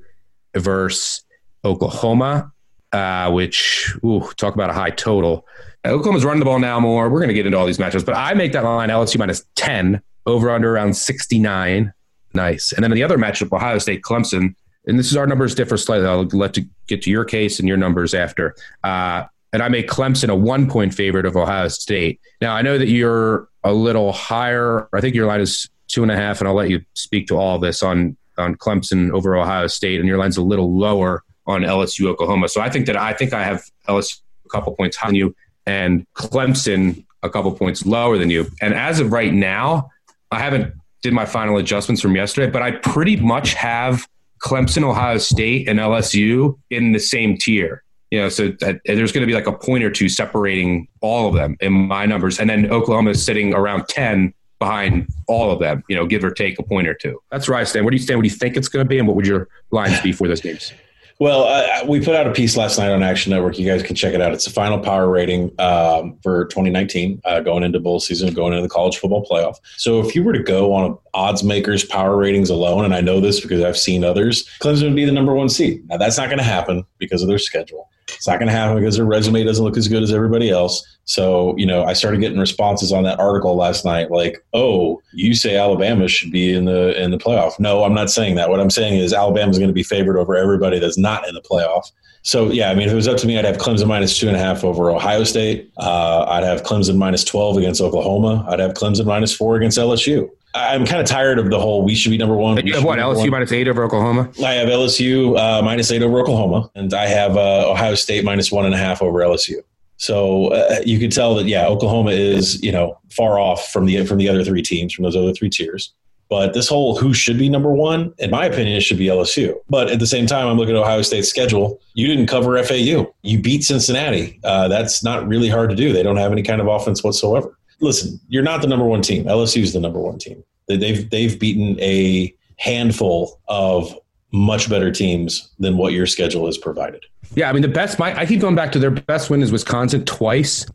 [0.55, 1.23] versus
[1.65, 2.51] Oklahoma,
[2.91, 5.45] uh, which ooh, talk about a high total.
[5.85, 7.09] Oklahoma's running the ball now more.
[7.09, 9.45] We're going to get into all these matchups, but I make that line LSU minus
[9.55, 11.93] 10 over under around 69.
[12.33, 12.73] Nice.
[12.73, 16.07] And then the other matchup, Ohio State Clemson, and this is our numbers differ slightly.
[16.07, 18.55] I'll let you get to your case and your numbers after.
[18.83, 22.19] Uh, and I make Clemson a one point favorite of Ohio State.
[22.41, 24.87] Now I know that you're a little higher.
[24.93, 27.37] I think your line is two and a half, and I'll let you speak to
[27.37, 31.61] all this on on Clemson over Ohio State, and your line's a little lower on
[31.61, 32.47] LSU Oklahoma.
[32.47, 35.35] So I think that I think I have LSU a couple points on you
[35.69, 38.47] and Clemson a couple points lower than you.
[38.59, 39.91] And as of right now,
[40.31, 44.07] I haven't did my final adjustments from yesterday, but I pretty much have
[44.41, 47.83] Clemson, Ohio State, and LSU in the same tier.
[48.09, 51.29] You know, so that, there's going to be like a point or two separating all
[51.29, 55.59] of them in my numbers, and then Oklahoma is sitting around ten behind all of
[55.59, 55.83] them.
[55.87, 57.21] You know, give or take a point or two.
[57.29, 57.85] That's where I stand.
[57.85, 58.17] Where do you stand?
[58.17, 60.27] What do you think it's going to be, and what would your lines be for
[60.27, 60.73] those games?
[61.19, 63.59] Well, uh, we put out a piece last night on Action Network.
[63.59, 64.31] You guys can check it out.
[64.31, 68.61] It's the final power rating um, for 2019, uh, going into bowl season, going into
[68.61, 69.57] the college football playoff.
[69.75, 73.19] So, if you were to go on odds makers power ratings alone, and I know
[73.19, 75.85] this because I've seen others, Clemson would be the number one seed.
[75.89, 77.89] Now, that's not going to happen because of their schedule.
[78.15, 80.85] It's not going to happen because their resume doesn't look as good as everybody else.
[81.05, 85.33] So, you know, I started getting responses on that article last night like, "Oh, you
[85.33, 88.49] say Alabama should be in the in the playoff." No, I'm not saying that.
[88.49, 91.41] What I'm saying is Alabama's going to be favored over everybody that's not in the
[91.41, 91.91] playoff.
[92.21, 94.27] So, yeah, I mean, if it was up to me, I'd have Clemson minus two
[94.27, 95.71] and a half over Ohio State.
[95.77, 98.45] Uh, I'd have Clemson minus 12 against Oklahoma.
[98.49, 100.29] I'd have Clemson minus four against LSU.
[100.55, 102.65] I'm kind of tired of the whole we should be number one.
[102.65, 103.29] You have what LSU one.
[103.29, 104.31] minus eight over Oklahoma.
[104.43, 108.51] I have LSU uh, minus eight over Oklahoma, and I have uh, Ohio State minus
[108.51, 109.57] one and a half over LSU.
[109.97, 114.05] So uh, you could tell that yeah, Oklahoma is you know far off from the
[114.05, 115.93] from the other three teams from those other three tiers.
[116.29, 119.55] But this whole who should be number one, in my opinion, it should be LSU.
[119.67, 121.79] But at the same time, I'm looking at Ohio State's schedule.
[121.95, 123.13] You didn't cover FAU.
[123.23, 124.39] You beat Cincinnati.
[124.43, 125.91] Uh, that's not really hard to do.
[125.91, 129.25] They don't have any kind of offense whatsoever listen, you're not the number one team.
[129.25, 130.43] LSU is the number one team.
[130.67, 133.97] They've they've beaten a handful of
[134.31, 137.05] much better teams than what your schedule has provided.
[137.35, 137.97] Yeah, I mean the best.
[137.97, 140.65] My I keep going back to their best win is Wisconsin twice.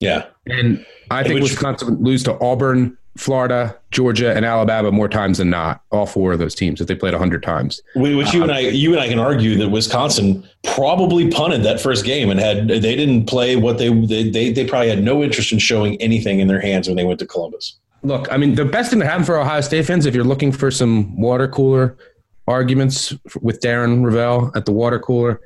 [0.00, 5.08] Yeah, and I think Which, Wisconsin would lose to Auburn, Florida, Georgia, and Alabama more
[5.08, 5.82] times than not.
[5.90, 7.80] All four of those teams if they played hundred times.
[7.94, 11.80] Which you um, and I, you and I can argue that Wisconsin probably punted that
[11.80, 15.22] first game and had they didn't play what they they they, they probably had no
[15.22, 17.78] interest in showing anything in their hands when they went to Columbus.
[18.02, 20.52] Look, I mean, the best thing to happen for Ohio State fans, if you're looking
[20.52, 21.96] for some water cooler
[22.46, 25.40] arguments with Darren Rovell at the water cooler,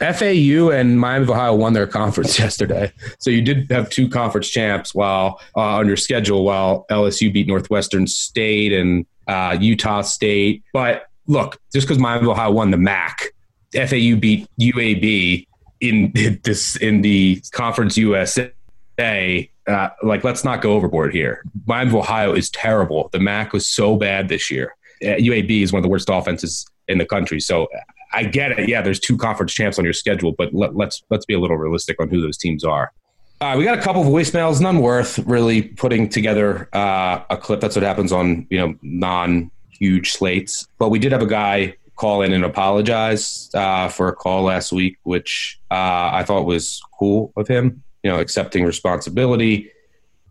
[0.00, 4.48] FAU and Miami of Ohio won their conference yesterday, so you did have two conference
[4.48, 6.44] champs while uh, on your schedule.
[6.44, 12.30] While LSU beat Northwestern State and uh, Utah State, but look, just because Miami of
[12.30, 13.32] Ohio won the MAC,
[13.72, 15.46] FAU beat UAB
[15.80, 16.12] in
[16.42, 18.50] this in the Conference USA.
[18.98, 21.44] Uh, like, let's not go overboard here.
[21.66, 23.10] Miami of Ohio is terrible.
[23.12, 24.74] The MAC was so bad this year.
[25.02, 27.38] Uh, UAB is one of the worst offenses in the country.
[27.38, 27.68] So
[28.12, 28.68] I get it.
[28.68, 31.40] Yeah, there's two conference champs on your schedule, but let, us let's, let's be a
[31.40, 32.92] little realistic on who those teams are.
[33.40, 37.60] Uh, we got a couple of voicemails, none worth really putting together uh, a clip.
[37.60, 40.66] That's what happens on you know non huge slates.
[40.78, 44.72] But we did have a guy call in and apologize uh, for a call last
[44.72, 47.82] week, which uh, I thought was cool of him.
[48.02, 49.70] You know, accepting responsibility,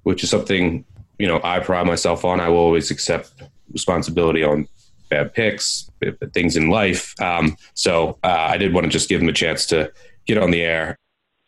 [0.04, 0.84] which is something
[1.18, 2.42] you know I pride myself on.
[2.42, 3.32] I will always accept
[3.72, 4.68] responsibility on
[5.10, 5.87] bad picks,
[6.34, 7.20] things in life.
[7.22, 9.92] Um, so uh, I did want to just give him a chance to
[10.26, 10.98] get on the air.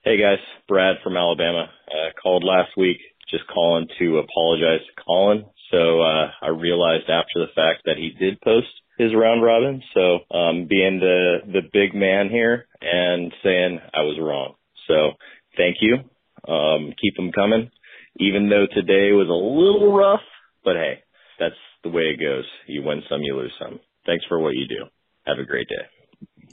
[0.03, 1.69] Hey guys, Brad from Alabama.
[1.87, 2.97] Uh, called last week,
[3.29, 5.45] just calling to apologize to Collin.
[5.71, 9.81] So uh, I realized after the fact that he did post his round robin.
[9.93, 14.55] So um, being the the big man here and saying I was wrong.
[14.87, 15.11] So
[15.57, 15.97] thank you.
[16.51, 17.71] Um, keep them coming.
[18.17, 20.25] Even though today was a little rough,
[20.63, 20.99] but hey,
[21.39, 22.45] that's the way it goes.
[22.67, 23.79] You win some, you lose some.
[24.05, 24.85] Thanks for what you do.
[25.25, 25.98] Have a great day.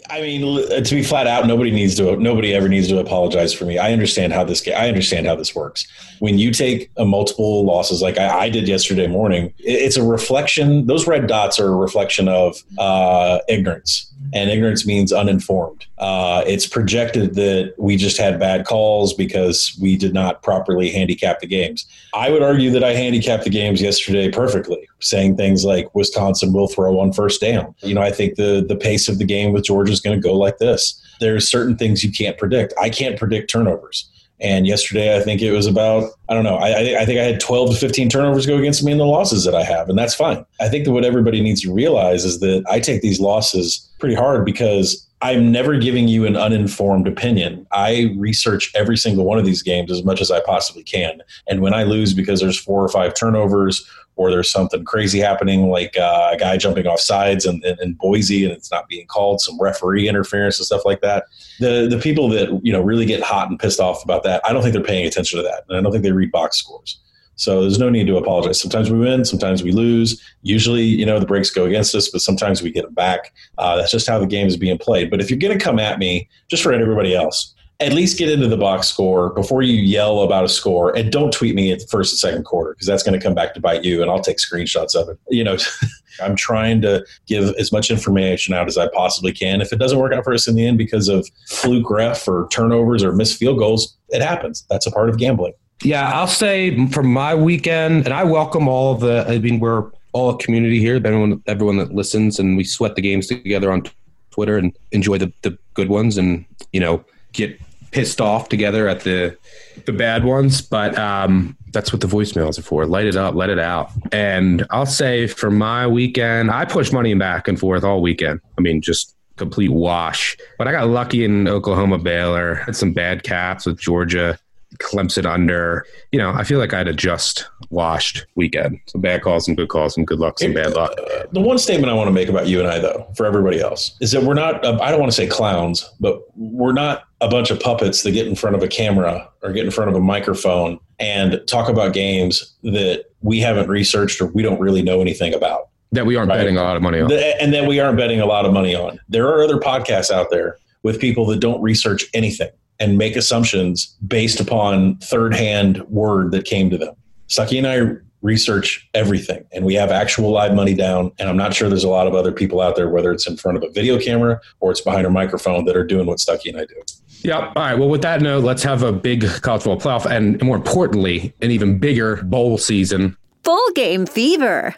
[0.08, 2.16] I mean, to be flat out, nobody needs to.
[2.16, 3.78] Nobody ever needs to apologize for me.
[3.78, 4.66] I understand how this.
[4.68, 5.86] I understand how this works.
[6.20, 10.86] When you take a multiple losses, like I, I did yesterday morning, it's a reflection.
[10.86, 15.86] Those red dots are a reflection of uh, ignorance and ignorance means uninformed.
[15.98, 21.40] Uh, it's projected that we just had bad calls because we did not properly handicap
[21.40, 21.86] the games.
[22.14, 26.68] I would argue that I handicapped the games yesterday perfectly, saying things like Wisconsin will
[26.68, 27.74] throw on first down.
[27.82, 30.22] You know, I think the the pace of the game with Georgia is going to
[30.22, 31.00] go like this.
[31.20, 32.74] There's certain things you can't predict.
[32.80, 34.08] I can't predict turnovers.
[34.38, 37.40] And yesterday, I think it was about, I don't know, I, I, think I had
[37.40, 40.14] 12 to 15 turnovers go against me in the losses that I have, and that's
[40.14, 40.44] fine.
[40.60, 44.14] I think that what everybody needs to realize is that I take these losses pretty
[44.14, 47.66] hard because I'm never giving you an uninformed opinion.
[47.72, 51.22] I research every single one of these games as much as I possibly can.
[51.48, 55.68] And when I lose because there's four or five turnovers or there's something crazy happening,
[55.68, 59.40] like uh, a guy jumping off sides in, in, Boise and it's not being called,
[59.40, 61.24] some referee interference and stuff like that.
[61.60, 64.52] The the people that you know really get hot and pissed off about that, I
[64.52, 66.98] don't think they're paying attention to that, and I don't think they read box scores.
[67.36, 68.58] So there's no need to apologize.
[68.58, 70.22] Sometimes we win, sometimes we lose.
[70.42, 73.34] Usually, you know, the breaks go against us, but sometimes we get them back.
[73.58, 75.10] Uh, that's just how the game is being played.
[75.10, 78.30] But if you're going to come at me, just for everybody else, at least get
[78.30, 81.80] into the box score before you yell about a score and don't tweet me at
[81.80, 84.10] the first and second quarter because that's going to come back to bite you and
[84.10, 85.18] I'll take screenshots of it.
[85.28, 85.58] You know,
[86.22, 89.60] I'm trying to give as much information out as I possibly can.
[89.60, 92.48] If it doesn't work out for us in the end because of fluke ref or
[92.50, 94.64] turnovers or missed field goals, it happens.
[94.70, 95.52] That's a part of gambling.
[95.82, 99.90] Yeah, I'll say for my weekend, and I welcome all of the, I mean, we're
[100.12, 103.82] all a community here, everyone, everyone that listens, and we sweat the games together on
[104.30, 109.00] Twitter and enjoy the, the good ones and, you know, get pissed off together at
[109.00, 109.36] the
[109.84, 112.86] the bad ones, but um, that's what the voicemails are for.
[112.86, 113.90] Light it up, let it out.
[114.12, 118.40] And I'll say for my weekend, I push money back and forth all weekend.
[118.56, 120.36] I mean, just complete wash.
[120.58, 122.54] But I got lucky in Oklahoma Baylor.
[122.54, 124.38] Had some bad caps with Georgia.
[124.78, 125.86] Clemson under.
[126.12, 128.80] You know, I feel like I had a just washed weekend.
[128.86, 130.92] Some bad calls, some good calls, some good luck, some bad luck.
[130.98, 133.60] Uh, the one statement I want to make about you and I, though, for everybody
[133.60, 137.04] else, is that we're not, uh, I don't want to say clowns, but we're not
[137.20, 139.90] a bunch of puppets that get in front of a camera or get in front
[139.90, 144.82] of a microphone and talk about games that we haven't researched or we don't really
[144.82, 145.68] know anything about.
[145.92, 146.38] That we aren't right?
[146.38, 147.10] betting a lot of money on.
[147.12, 148.98] And that we aren't betting a lot of money on.
[149.08, 153.96] There are other podcasts out there with people that don't research anything and make assumptions
[154.06, 156.94] based upon third hand word that came to them.
[157.28, 161.12] Stuckey and I research everything and we have actual live money down.
[161.18, 163.36] And I'm not sure there's a lot of other people out there, whether it's in
[163.36, 166.48] front of a video camera or it's behind a microphone, that are doing what Stuckey
[166.50, 166.74] and I do.
[167.22, 167.52] Yep.
[167.56, 167.78] All right.
[167.78, 171.50] Well, with that note, let's have a big college football playoff and more importantly, an
[171.50, 173.16] even bigger bowl season.
[173.44, 174.74] Full game fever.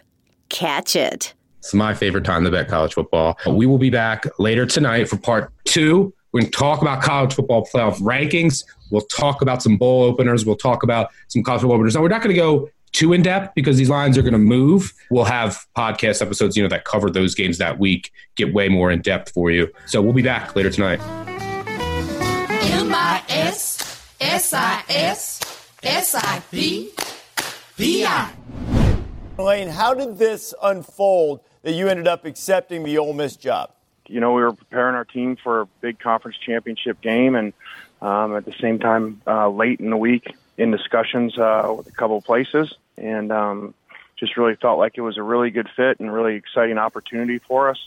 [0.49, 1.33] Catch it.
[1.59, 3.37] It's my favorite time to bet college football.
[3.47, 7.33] We will be back later tonight for part two we're going to talk about college
[7.33, 8.63] football playoff rankings.
[8.91, 10.45] We'll talk about some bowl openers.
[10.45, 11.95] We'll talk about some college football openers.
[11.95, 14.39] Now, we're not going to go too in depth because these lines are going to
[14.39, 14.93] move.
[15.09, 18.91] We'll have podcast episodes, you know, that cover those games that week, get way more
[18.91, 19.71] in depth for you.
[19.85, 20.99] So we'll be back later tonight.
[22.61, 25.39] M I S S I S
[25.83, 26.91] S I P
[27.77, 28.31] P I.
[29.37, 33.71] Lane, how did this unfold that you ended up accepting the Ole Miss job?
[34.09, 37.53] You know, we were preparing our team for a big conference championship game, and
[38.01, 41.91] um, at the same time, uh, late in the week, in discussions uh, with a
[41.91, 43.73] couple of places, and um,
[44.17, 47.69] just really felt like it was a really good fit and really exciting opportunity for
[47.69, 47.77] us.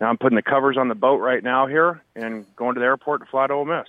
[0.00, 2.86] Now I'm putting the covers on the boat right now here and going to the
[2.86, 3.88] airport to fly to Ole Miss.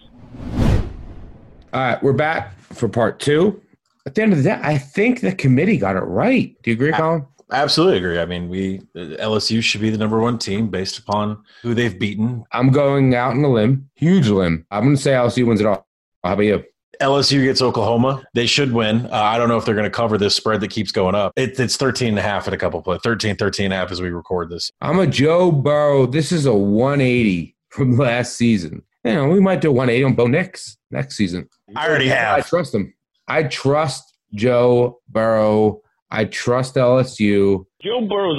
[1.74, 3.62] All right, we're back for part two.
[4.06, 6.56] At the end of the day, I think the committee got it right.
[6.64, 7.26] Do you agree, Collin?
[7.52, 8.20] Absolutely agree.
[8.20, 12.46] I mean, we LSU should be the number one team based upon who they've beaten.
[12.52, 14.66] I'm going out on a limb, huge limb.
[14.72, 15.86] I'm going to say LSU wins it all.
[16.24, 16.64] How about you?
[17.02, 18.24] LSU gets Oklahoma.
[18.36, 19.08] They should win.
[19.08, 21.34] Uh, I don't know if they're going to cover this spread that keeps going up.
[21.36, 23.02] It, it's 13 and a half at a couple plays.
[23.04, 24.72] 13, 13 and a half as we record this.
[24.82, 26.06] I'm a Joe Burrow.
[26.06, 28.84] This is a 180 from last season.
[29.04, 31.50] You know, we might do 180 on Bo Nix next season.
[31.76, 32.38] I already have.
[32.38, 32.94] I trust him.
[33.28, 35.82] I trust Joe Burrow.
[36.12, 37.66] I trust LSU.
[37.82, 38.38] Joe Burrow's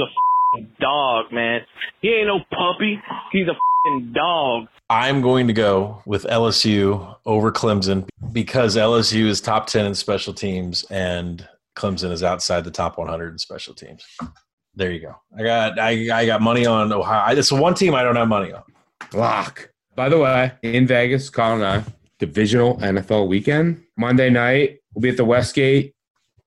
[0.56, 1.62] a dog, man.
[2.02, 3.00] He ain't no puppy.
[3.32, 4.66] He's a dog.
[4.90, 10.34] I'm going to go with LSU over Clemson because LSU is top 10 in special
[10.34, 14.04] teams and Clemson is outside the top 100 in special teams.
[14.74, 15.14] There you go.
[15.38, 17.34] I got I, I got money on Ohio.
[17.36, 18.62] It's one team I don't have money on.
[19.14, 19.70] Lock.
[19.94, 23.82] By the way, in Vegas, Collin and I, divisional NFL weekend.
[23.96, 25.92] Monday night, we'll be at the Westgate.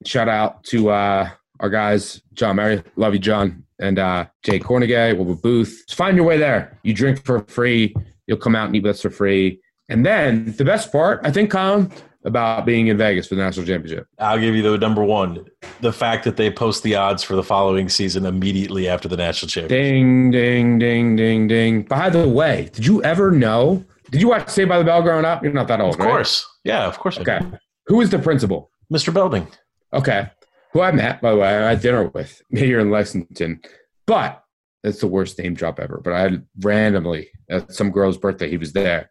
[0.03, 1.29] Shout out to uh,
[1.59, 2.83] our guys, John Murray.
[2.95, 3.63] Love you, John.
[3.79, 5.83] And uh, Jay Kornegay, Wilbur Booth.
[5.87, 6.79] Just find your way there.
[6.83, 7.93] You drink for free.
[8.27, 9.59] You'll come out and eat with us for free.
[9.89, 11.91] And then the best part, I think, Collin,
[12.23, 14.07] about being in Vegas for the national championship?
[14.17, 15.45] I'll give you the number one:
[15.81, 19.49] the fact that they post the odds for the following season immediately after the national
[19.49, 19.69] championship.
[19.69, 21.81] Ding, ding, ding, ding, ding.
[21.83, 23.85] By the way, did you ever know?
[24.09, 25.43] Did you watch Saved by the Bell growing up?
[25.43, 26.73] You're not that old, Of course, right?
[26.73, 27.19] yeah, of course.
[27.19, 27.39] Okay,
[27.87, 28.71] who was the principal?
[28.91, 29.13] Mr.
[29.13, 29.47] Belding.
[29.95, 30.29] Okay,
[30.73, 33.61] who I met by the way, I had dinner with here in Lexington,
[34.05, 34.41] but.
[34.83, 35.99] That's the worst name drop ever.
[35.99, 39.09] But I had randomly at some girl's birthday, he was there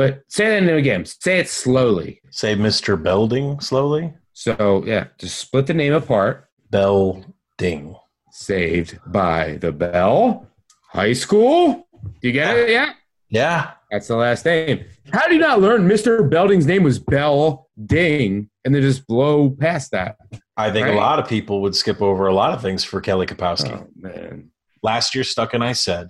[0.00, 1.04] but say that name again.
[1.04, 2.22] Say it slowly.
[2.30, 3.00] Say Mr.
[3.00, 4.14] Belding slowly.
[4.32, 6.48] So yeah, just split the name apart.
[6.70, 7.96] Belding.
[8.32, 10.48] Saved by the Bell
[10.88, 11.86] High School.
[12.02, 12.70] Do you get it?
[12.70, 12.94] Yeah.
[13.30, 13.72] Yeah.
[13.90, 14.84] That's the last name.
[15.12, 16.28] How do you not learn Mr.
[16.28, 20.16] Belding's name was Bell Ding and then just blow past that?
[20.56, 20.94] I think right?
[20.94, 23.72] a lot of people would skip over a lot of things for Kelly Kapowski.
[23.72, 24.50] Oh, man.
[24.82, 26.08] Last year, Stuck and I said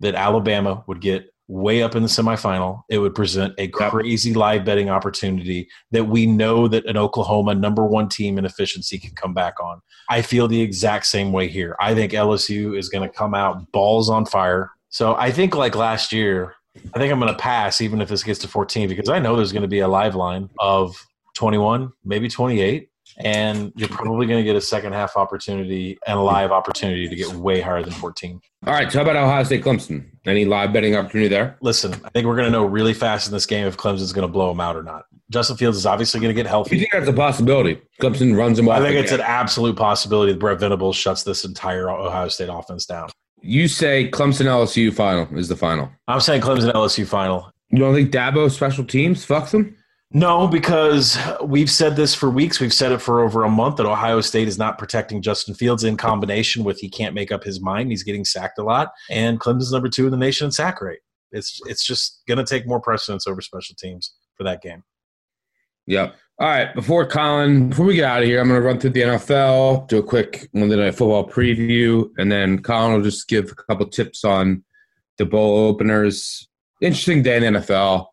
[0.00, 2.82] that Alabama would get way up in the semifinal.
[2.88, 7.84] It would present a crazy live betting opportunity that we know that an Oklahoma number
[7.84, 9.80] one team in efficiency can come back on.
[10.08, 11.76] I feel the exact same way here.
[11.80, 14.70] I think LSU is going to come out balls on fire.
[14.90, 16.54] So I think like last year,
[16.94, 19.36] I think I'm going to pass even if this gets to 14 because I know
[19.36, 20.94] there's going to be a live line of
[21.34, 26.22] 21, maybe 28 and you're probably going to get a second half opportunity and a
[26.22, 28.40] live opportunity to get way higher than 14.
[28.66, 28.90] All right.
[28.90, 30.06] So how about Ohio State Clemson?
[30.26, 31.56] Any live betting opportunity there?
[31.60, 34.26] Listen, I think we're going to know really fast in this game if Clemson's going
[34.26, 35.06] to blow them out or not.
[35.30, 36.76] Justin Fields is obviously going to get healthy.
[36.76, 37.80] You think that's a possibility?
[38.00, 38.80] Clemson runs them off.
[38.80, 42.84] I think it's an absolute possibility that Brent Venables shuts this entire Ohio State offense
[42.84, 43.10] down.
[43.42, 45.90] You say Clemson LSU final is the final.
[46.08, 47.50] I'm saying Clemson LSU final.
[47.70, 49.76] You don't think Dabo special teams fucks them?
[50.12, 52.58] No, because we've said this for weeks.
[52.58, 55.84] We've said it for over a month that Ohio State is not protecting Justin Fields
[55.84, 57.90] in combination with he can't make up his mind.
[57.90, 60.98] He's getting sacked a lot, and Clemson's number two in the nation in sack rate.
[61.30, 64.82] It's it's just going to take more precedence over special teams for that game.
[65.86, 66.14] Yep.
[66.38, 66.74] All right.
[66.74, 69.88] Before Collin, before we get out of here, I'm going to run through the NFL,
[69.88, 73.86] do a quick Monday Night Football preview, and then Collin will just give a couple
[73.86, 74.64] tips on
[75.18, 76.48] the bowl openers.
[76.80, 78.06] Interesting day in the NFL.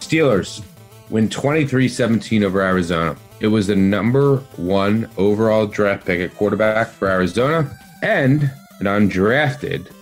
[0.00, 0.62] Steelers
[1.10, 3.14] win 23 17 over Arizona.
[3.40, 7.70] It was the number one overall draft pick at quarterback for Arizona
[8.02, 8.50] and
[8.80, 9.92] an undrafted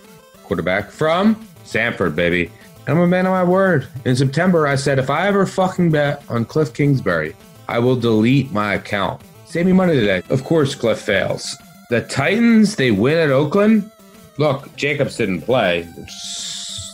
[0.43, 2.49] quarterback from Samford, baby.
[2.87, 3.85] I'm a man of my word.
[4.05, 7.35] In September, I said if I ever fucking bet on Cliff Kingsbury,
[7.67, 9.21] I will delete my account.
[9.45, 10.23] Save me money today.
[10.29, 11.57] Of course, Cliff fails.
[11.89, 13.91] The Titans, they win at Oakland.
[14.37, 16.13] Look, Jacobs didn't play, which,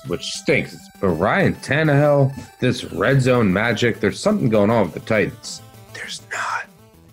[0.08, 0.76] which stinks.
[1.00, 5.62] But Ryan Tannehill, this red zone magic, there's something going on with the Titans.
[5.94, 6.66] There's not.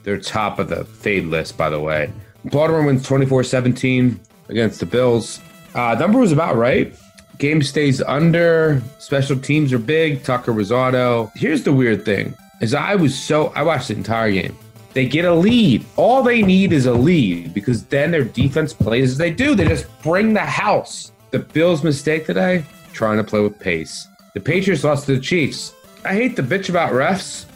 [0.05, 2.11] They're top of the fade list, by the way.
[2.47, 4.19] Baltimore wins 24 17
[4.49, 5.39] against the Bills.
[5.75, 6.95] Uh, number was about right.
[7.41, 8.83] Game stays under.
[8.99, 10.23] Special teams are big.
[10.23, 11.33] Tucker was auto.
[11.35, 14.55] Here's the weird thing: is I was so I watched the entire game.
[14.93, 15.87] They get a lead.
[15.97, 19.55] All they need is a lead because then their defense plays as they do.
[19.55, 21.13] They just bring the house.
[21.31, 22.63] The Bills' mistake today
[22.93, 24.07] trying to play with pace.
[24.35, 25.73] The Patriots lost to the Chiefs.
[26.05, 27.47] I hate the bitch about refs.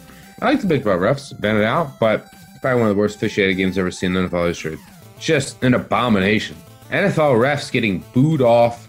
[0.40, 2.26] I like to bitch about refs, ban it out, but
[2.62, 4.78] probably one of the worst officiated games I've ever seen in NFL history.
[5.18, 6.56] Just an abomination.
[6.90, 8.88] NFL refs getting booed off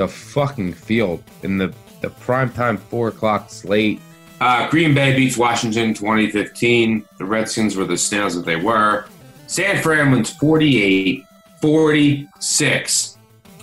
[0.00, 4.00] the fucking field in the, the primetime four o'clock slate.
[4.40, 7.04] Uh, Green Bay beats Washington 2015.
[7.18, 9.04] The Redskins were the snails that they were.
[9.46, 11.22] San Fran wins 48
[11.60, 13.18] 46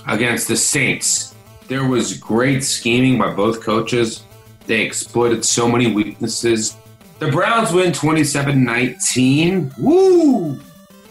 [0.08, 1.34] against the Saints.
[1.68, 4.22] There was great scheming by both coaches.
[4.68, 6.78] They exploited so many weaknesses.
[7.18, 9.74] The Browns win 27 19.
[9.80, 10.60] Woo!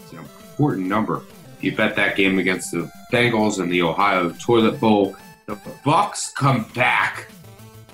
[0.03, 1.21] It's an important number.
[1.59, 5.15] You bet that game against the Bengals in the Ohio Toilet Bowl.
[5.45, 7.27] The Bucks come back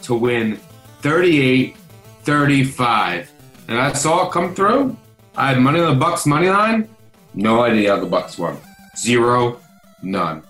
[0.04, 0.58] to win
[1.02, 1.76] 38
[2.24, 3.32] 35.
[3.68, 4.98] And I saw it come through.
[5.36, 6.90] I had money on the Bucks money line.
[7.34, 8.58] No idea how the Bucks won.
[8.98, 9.60] Zero,
[10.02, 10.44] none.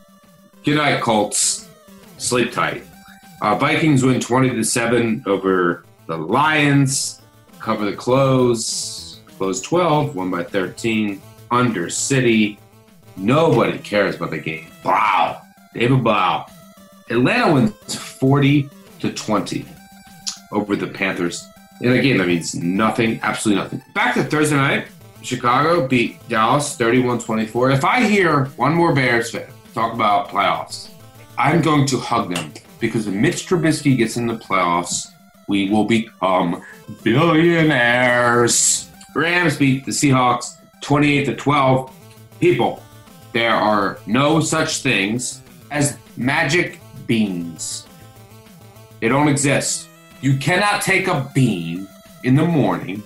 [0.63, 1.69] Good night, Colts.
[2.17, 2.83] Sleep tight.
[3.41, 7.21] Uh, Vikings win 20 to 7 over the Lions.
[7.59, 9.19] Cover the close.
[9.37, 11.21] Close 12, won by 13.
[11.51, 12.59] Under City.
[13.15, 14.67] Nobody cares about the game.
[14.83, 15.41] Wow.
[15.73, 16.45] David Blough.
[17.09, 19.65] Atlanta wins 40 to 20
[20.51, 21.47] over the Panthers.
[21.81, 23.83] In a game that means nothing, absolutely nothing.
[23.93, 24.87] Back to Thursday night.
[25.21, 27.71] Chicago beat Dallas 31 24.
[27.71, 30.89] If I hear one more Bears fan talk about playoffs,
[31.37, 35.07] I'm going to hug them because if Mitch Trubisky gets in the playoffs,
[35.47, 36.63] we will become
[37.03, 38.89] billionaires.
[39.15, 41.91] Rams beat the Seahawks 28 to 12.
[42.39, 42.83] People,
[43.33, 47.87] there are no such things as magic beans.
[48.99, 49.89] They don't exist.
[50.21, 51.87] You cannot take a bean
[52.23, 53.03] in the morning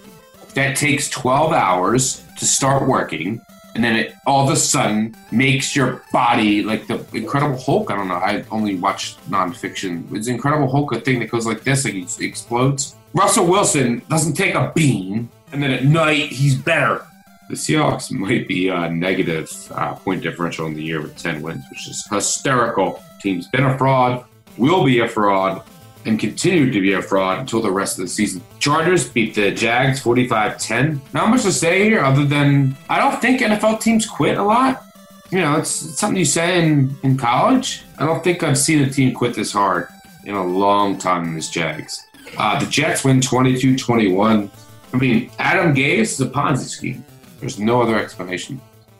[0.53, 3.41] that takes 12 hours to start working
[3.77, 7.91] and then it all of a sudden makes your body like the Incredible Hulk.
[7.91, 8.15] I don't know.
[8.15, 10.11] I only watch nonfiction.
[10.15, 12.95] It's Incredible Hulk, a thing that goes like this, like it explodes.
[13.13, 17.05] Russell Wilson doesn't take a bean, and then at night he's better.
[17.49, 21.63] The Seahawks might be a negative uh, point differential in the year with 10 wins,
[21.69, 23.01] which is hysterical.
[23.21, 24.25] Team's been a fraud,
[24.57, 25.63] will be a fraud,
[26.05, 28.41] and continue to be a fraud until the rest of the season.
[28.59, 31.01] Chargers beat the Jags 45 10.
[31.13, 34.83] Not much to say here other than I don't think NFL teams quit a lot.
[35.31, 37.83] You know, it's, it's something you say in, in college.
[37.97, 39.87] I don't think I've seen a team quit this hard
[40.25, 42.05] in a long time in this Jags.
[42.37, 44.51] Uh, the Jets win 22 21.
[44.93, 47.05] I mean, Adam Gase is a Ponzi scheme.
[47.39, 48.59] There's no other explanation.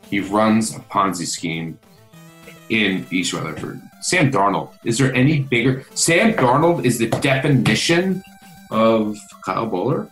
[0.10, 1.80] He runs a Ponzi scheme
[2.70, 3.82] in East Rutherford.
[4.02, 4.72] Sam Darnold.
[4.84, 5.86] Is there any bigger?
[5.94, 8.24] Sam Darnold is the definition
[8.72, 10.10] of Kyle Boller.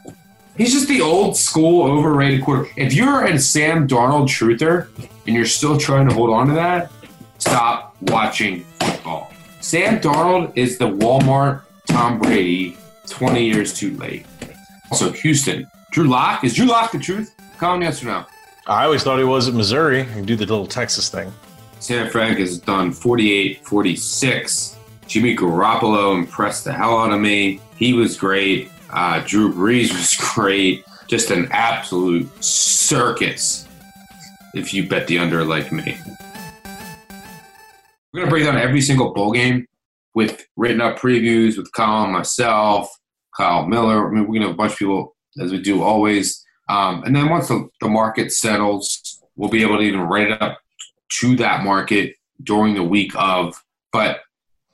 [0.57, 2.69] He's just the old school overrated quarter.
[2.77, 4.87] If you're a Sam Darnold truther
[5.27, 6.91] and you're still trying to hold on to that,
[7.39, 9.31] stop watching football.
[9.59, 14.25] Sam Darnold is the Walmart Tom Brady 20 years too late.
[14.91, 15.67] Also, Houston.
[15.91, 16.43] Drew Lock.
[16.43, 17.34] Is Drew Lock the truth?
[17.61, 18.25] Me yes or no.
[18.67, 20.03] I always thought he was at Missouri.
[20.03, 21.31] He do the little Texas thing.
[21.79, 24.77] San Frank has done 48 46.
[25.07, 27.61] Jimmy Garoppolo impressed the hell out of me.
[27.77, 28.69] He was great.
[28.91, 30.83] Uh, Drew Brees was great.
[31.07, 33.67] Just an absolute circus
[34.55, 35.97] if you bet the under like me.
[38.11, 39.67] We're going to break down every single bowl game
[40.15, 42.89] with written up previews with Kyle, myself,
[43.37, 44.07] Kyle Miller.
[44.07, 46.44] I mean, we're going to have a bunch of people, as we do always.
[46.67, 50.41] Um, and then once the, the market settles, we'll be able to even write it
[50.41, 50.59] up
[51.19, 53.61] to that market during the week of.
[53.91, 54.21] But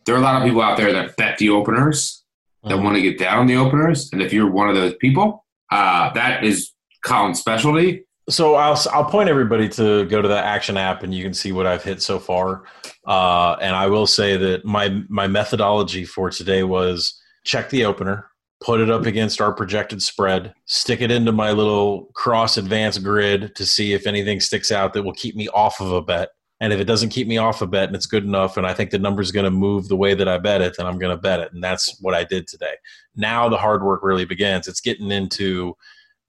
[0.05, 2.23] there are a lot of people out there that bet the openers
[2.63, 2.83] that mm-hmm.
[2.83, 6.43] want to get down the openers, and if you're one of those people, uh, that
[6.43, 6.71] is
[7.03, 8.05] Collin's specialty.
[8.29, 11.51] So I'll I'll point everybody to go to the Action app, and you can see
[11.51, 12.63] what I've hit so far.
[13.05, 18.30] Uh, and I will say that my my methodology for today was check the opener,
[18.61, 23.55] put it up against our projected spread, stick it into my little cross advanced grid
[23.55, 26.29] to see if anything sticks out that will keep me off of a bet.
[26.59, 28.73] And if it doesn't keep me off a bet and it's good enough, and I
[28.75, 31.15] think the number's going to move the way that I bet it, then I'm going
[31.15, 31.51] to bet it.
[31.53, 32.75] And that's what I did today.
[33.15, 34.67] Now the hard work really begins.
[34.67, 35.75] It's getting into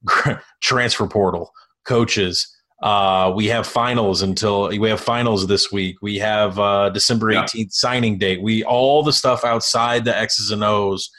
[0.63, 1.53] transfer portal,
[1.85, 2.49] coaches.
[2.83, 5.97] Uh, we have finals until we have finals this week.
[6.01, 7.65] We have uh, December 18th yeah.
[7.69, 8.43] signing date.
[8.43, 11.11] We all the stuff outside the X's and O's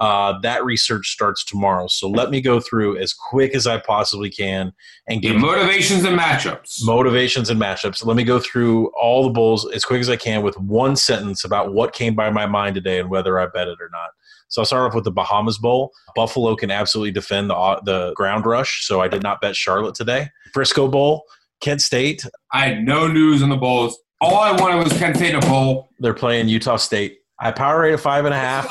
[0.00, 1.86] uh, that research starts tomorrow.
[1.86, 4.72] So let me go through as quick as I possibly can
[5.06, 6.84] and give motivations and matchups.
[6.84, 8.04] Motivations and matchups.
[8.04, 11.44] Let me go through all the bulls as quick as I can with one sentence
[11.44, 14.10] about what came by my mind today and whether I bet it or not.
[14.48, 15.92] So I'll start off with the Bahamas Bowl.
[16.16, 20.28] Buffalo can absolutely defend the the ground rush, so I did not bet Charlotte today.
[20.52, 21.22] Frisco Bowl,
[21.60, 22.26] Kent State.
[22.52, 23.96] I had no news on the bowls.
[24.20, 25.90] All I wanted was Kent State to bowl.
[26.00, 27.18] They're playing Utah State.
[27.38, 28.66] I power rate of five and a half.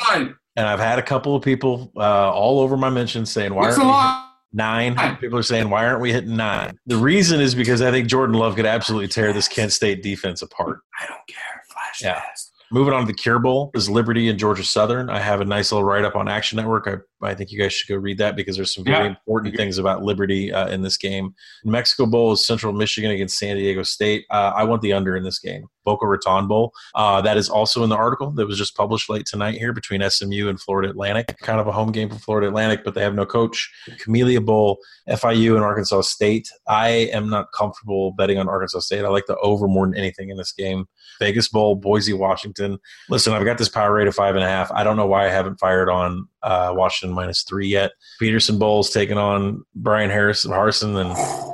[0.60, 3.78] And I've had a couple of people uh, all over my mentions saying, "Why What's
[3.78, 4.26] line?
[4.52, 5.18] Nine.
[5.22, 6.78] People are saying, why aren't we hitting nine?
[6.86, 10.42] The reason is because I think Jordan Love could absolutely tear this Kent State defense
[10.42, 10.80] apart.
[11.00, 11.64] I don't care.
[11.72, 12.20] Flash Yeah.
[12.20, 12.52] fast.
[12.72, 15.10] Moving on to the Cure Bowl is Liberty and Georgia Southern.
[15.10, 16.88] I have a nice little write up on Action Network.
[16.88, 19.10] I, I think you guys should go read that because there's some very Yeah.
[19.10, 21.34] important things about Liberty uh, in this game.
[21.66, 24.26] Mexico Bowl is Central Michigan against San Diego State.
[24.30, 25.66] Uh, I want the under in this game.
[25.86, 26.72] Boca Raton Bowl.
[26.94, 30.08] Uh, that is also in the article that was just published late tonight here between
[30.08, 31.36] SMU and Florida Atlantic.
[31.42, 33.70] Kind of a home game for Florida Atlantic, but they have no coach.
[34.00, 34.78] Camellia Bowl,
[35.10, 36.48] FIU and Arkansas State.
[36.68, 39.04] I am not comfortable betting on Arkansas State.
[39.04, 40.86] I like the over more than anything in this game.
[41.20, 42.78] Vegas Bowl, Boise, Washington.
[43.10, 44.72] Listen, I've got this power rate of five and a half.
[44.72, 47.92] I don't know why I haven't fired on uh, Washington minus three yet.
[48.20, 51.10] Petersen Bowl's taking on Brian Harris and Harsin, and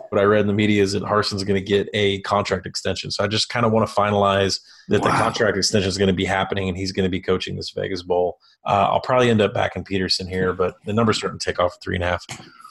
[0.10, 3.12] what I read in the media is that Harsin's going to get a contract extension.
[3.12, 4.60] So I just kind of want to finalize
[4.90, 7.56] that the contract extension is going to be happening, and he's going to be coaching
[7.56, 8.38] this Vegas Bowl.
[8.66, 11.60] Uh, I'll probably end up back in Petersen here, but the numbers starting to take
[11.60, 12.26] off three and a half.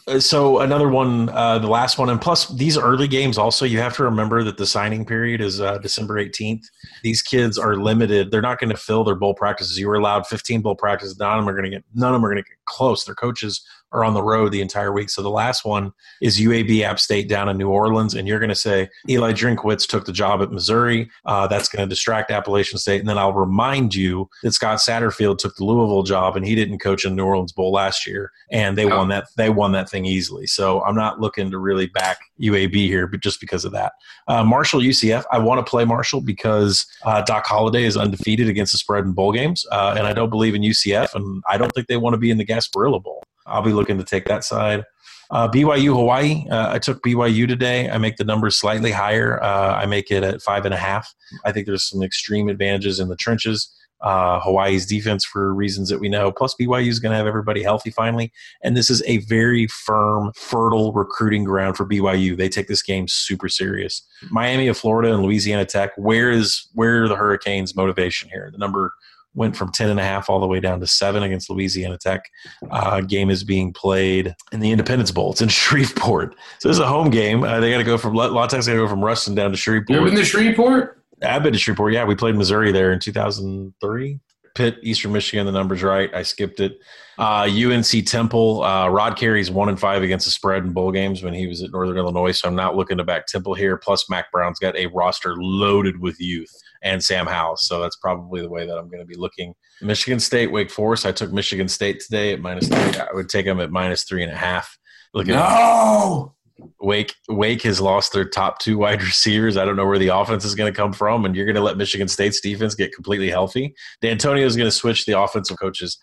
[0.07, 3.79] Uh, So another one, uh, the last one, and plus these early games also, you
[3.79, 6.65] have to remember that the signing period is uh, December 18th.
[7.03, 9.79] These kids are limited; they're not going to fill their bowl practices.
[9.79, 11.19] You were allowed 15 bowl practices.
[11.19, 11.85] None of them are going to get.
[11.95, 13.05] None of them are going to get close.
[13.05, 15.09] Their coaches are on the road the entire week.
[15.09, 18.49] So the last one is UAB App State down in New Orleans, and you're going
[18.51, 21.09] to say Eli Drinkwitz took the job at Missouri.
[21.25, 25.39] Uh, that's going to distract Appalachian State, and then I'll remind you that Scott Satterfield
[25.39, 28.77] took the Louisville job, and he didn't coach in New Orleans Bowl last year, and
[28.77, 29.27] they won that.
[29.37, 30.47] They won that thing easily.
[30.47, 33.93] So I'm not looking to really back UAB here, but just because of that.
[34.27, 38.73] Uh, Marshall UCF, I want to play Marshall because uh, Doc Holliday is undefeated against
[38.73, 41.73] the spread in bowl games, uh, and I don't believe in UCF, and I don't
[41.73, 43.23] think they want to be in the Gasparilla Bowl.
[43.47, 44.85] I'll be looking to take that side.
[45.31, 46.47] Uh, BYU Hawaii.
[46.51, 47.91] Uh, I took BYU today.
[47.91, 49.43] I make the numbers slightly higher.
[49.43, 51.13] Uh, I make it at five and a half.
[51.45, 53.71] I think there's some extreme advantages in the trenches.
[54.01, 56.31] Uh, Hawaii's defense for reasons that we know.
[56.31, 58.31] Plus, BYU is going to have everybody healthy finally,
[58.63, 62.37] and this is a very firm, fertile recruiting ground for BYU.
[62.37, 64.03] They take this game super serious.
[64.31, 65.93] Miami of Florida and Louisiana Tech.
[65.97, 68.51] Where is where are the Hurricanes' motivation here?
[68.53, 68.93] The number
[69.35, 72.25] went from 10 and a half all the way down to seven against Louisiana Tech.
[72.71, 75.33] Uh, game is being played in the Independence Bowl.
[75.33, 76.35] It's in Shreveport.
[76.61, 77.43] So this is a home game.
[77.43, 79.51] Uh, they got to go from, La La Tech's got to go from Ruston down
[79.51, 79.91] to Shreveport.
[79.91, 81.03] You ever been to Shreveport?
[81.23, 81.93] I've been to Shreveport.
[81.93, 84.21] Yeah, we played Missouri there in 2003.
[84.55, 85.47] Pitt, Eastern Michigan.
[85.47, 86.15] The numbers right.
[86.15, 86.79] I skipped it.
[87.19, 88.63] Uh, UNC Temple.
[88.63, 91.61] Uh, Rod Carey's one and five against the spread in bowl games when he was
[91.63, 92.33] at Northern Illinois.
[92.33, 93.77] So I'm not looking to back Temple here.
[93.77, 96.55] Plus, Mack Brown's got a roster loaded with youth
[96.85, 97.57] and Sam Howell.
[97.57, 99.55] So that's probably the way that I'm going to be looking.
[99.81, 101.07] Michigan State, Wake Forest.
[101.07, 103.01] I took Michigan State today at minus three.
[103.01, 104.79] I would take them at minus three and a half.
[105.15, 106.35] Look at No.
[106.81, 109.57] Wake Wake has lost their top two wide receivers.
[109.57, 111.61] I don't know where the offense is going to come from, and you're going to
[111.63, 113.75] let Michigan State's defense get completely healthy.
[114.01, 115.99] D'Antonio is going to switch the offensive coaches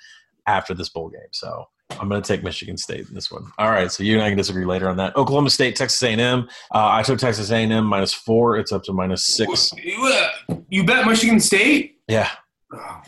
[0.47, 1.65] after this bowl game, so
[1.99, 3.51] I'm going to take Michigan State in this one.
[3.57, 5.15] All right, so you and I can disagree later on that.
[5.15, 6.47] Oklahoma State, Texas A&M.
[6.73, 8.57] Uh, I took Texas A&M minus four.
[8.57, 9.71] It's up to minus six.
[9.83, 11.99] You, uh, bet Michigan State?
[12.07, 12.29] Yeah.
[12.73, 13.01] Oh,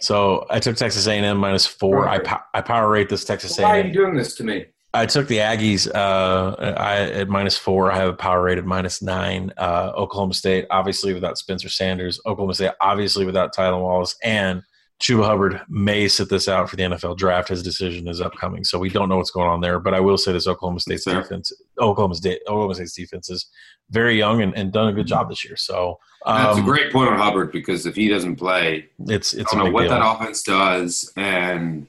[0.00, 2.08] So I took Texas A&M minus four.
[2.08, 3.70] I, po- I power rate this Texas Why A&M.
[3.70, 4.66] Why are you doing this to me?
[4.96, 7.92] I took the Aggies uh, I, at minus four.
[7.92, 9.52] I have a power rate rated minus nine.
[9.58, 12.18] Uh, Oklahoma State, obviously without Spencer Sanders.
[12.24, 14.16] Oklahoma State, obviously without Tylan Wallace.
[14.24, 14.62] And
[15.00, 17.48] Chuba Hubbard may sit this out for the NFL draft.
[17.48, 19.78] His decision is upcoming, so we don't know what's going on there.
[19.78, 23.46] But I will say this: Oklahoma State's defense, Oklahoma State, Oklahoma State's defense is
[23.90, 25.56] very young and, and done a good job this year.
[25.56, 29.52] So That's a um, great point on Hubbard because if he doesn't play, it's it's
[29.52, 29.90] I don't know what deal.
[29.90, 31.86] that offense does, and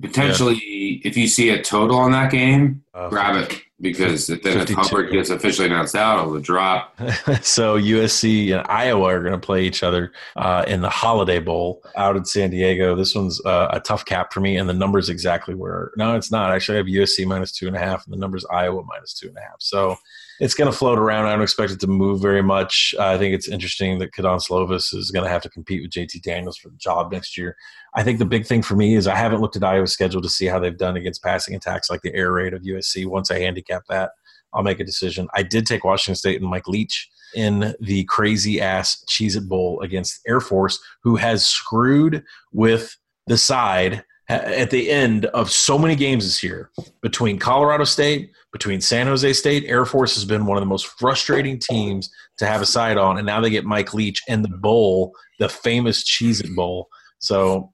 [0.00, 4.68] potentially, if you see a total on that game, Uh, grab it because then if
[4.68, 6.98] Hubbard gets officially announced out, it'll drop.
[7.42, 11.82] so USC and Iowa are going to play each other uh, in the Holiday Bowl
[11.96, 12.94] out in San Diego.
[12.94, 15.92] This one's uh, a tough cap for me, and the number's exactly where.
[15.96, 16.52] No, it's not.
[16.52, 19.28] Actually, I have USC minus two and a half, and the number's Iowa minus two
[19.28, 19.56] and a half.
[19.60, 19.96] So
[20.40, 21.26] it's going to float around.
[21.26, 22.94] I don't expect it to move very much.
[22.98, 26.22] I think it's interesting that Kedon Slovis is going to have to compete with JT
[26.22, 27.56] Daniels for the job next year.
[27.94, 30.30] I think the big thing for me is I haven't looked at Iowa's schedule to
[30.30, 33.04] see how they've done against passing attacks like the air raid of USC.
[33.06, 34.12] Once I handicap that,
[34.54, 35.28] I'll make a decision.
[35.34, 39.80] I did take Washington State and Mike Leach in the crazy ass Cheez It Bowl
[39.82, 45.96] against Air Force, who has screwed with the side at the end of so many
[45.96, 46.70] games this year
[47.02, 49.64] between Colorado State, between San Jose State.
[49.66, 53.18] Air Force has been one of the most frustrating teams to have a side on,
[53.18, 56.88] and now they get Mike Leach and the bowl, the famous Cheez It Bowl.
[57.18, 57.70] So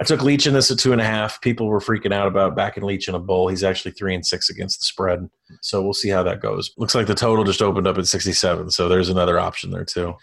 [0.00, 1.40] I took Leach in this at two and a half.
[1.40, 3.48] People were freaking out about backing Leach in a bowl.
[3.48, 5.28] He's actually three and six against the spread.
[5.60, 6.70] So we'll see how that goes.
[6.78, 8.70] Looks like the total just opened up at 67.
[8.70, 10.14] So there's another option there too.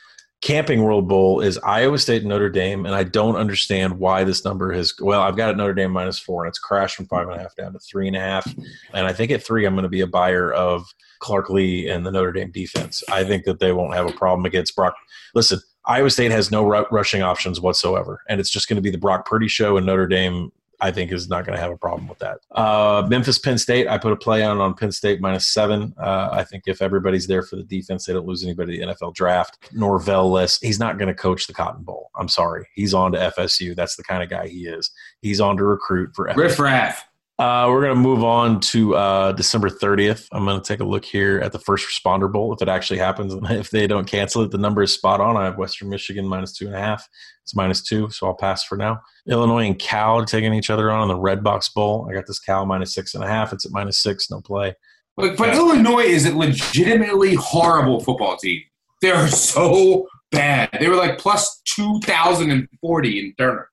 [0.43, 4.43] Camping World Bowl is Iowa State and Notre Dame, and I don't understand why this
[4.43, 4.93] number has.
[4.99, 7.41] Well, I've got it Notre Dame minus four, and it's crashed from five and a
[7.41, 8.53] half down to three and a half.
[8.93, 12.05] And I think at three, I'm going to be a buyer of Clark Lea and
[12.05, 13.05] the Notre Dame defense.
[13.09, 14.95] I think that they won't have a problem against Brock.
[15.33, 18.97] Listen, Iowa State has no rushing options whatsoever, and it's just going to be the
[18.97, 22.07] Brock Purdy show, and Notre Dame I think is not going to have a problem
[22.07, 22.39] with that.
[22.51, 23.87] Uh, Memphis, Penn State.
[23.87, 25.93] I put a play on on Penn State minus seven.
[25.97, 29.13] Uh, I think if everybody's there for the defense, they don't lose anybody the NFL
[29.13, 29.69] draft.
[29.73, 30.63] Norvell list.
[30.63, 32.09] He's not going to coach the Cotton Bowl.
[32.15, 32.67] I'm sorry.
[32.73, 33.75] He's on to FSU.
[33.75, 34.91] That's the kind of guy he is.
[35.21, 36.37] He's on to recruit for FSU.
[36.37, 37.05] Riff raff.
[37.43, 40.29] Uh, we're going to move on to uh, December 30th.
[40.31, 42.99] I'm going to take a look here at the First Responder Bowl if it actually
[42.99, 43.35] happens.
[43.63, 45.35] If they don't cancel it, the number is spot on.
[45.35, 47.05] I have Western Michigan minus two and a half.
[47.41, 49.01] It's minus two, so I'll pass for now.
[49.27, 52.07] Illinois and Cal taking each other on in the Red Box Bowl.
[52.09, 53.51] I got this Cal minus six and a half.
[53.51, 54.73] It's at minus six, no play.
[55.17, 58.61] But, but Illinois is a legitimately horrible football team.
[59.01, 60.69] They're so bad.
[60.79, 63.69] They were like plus 2,040 in Turner.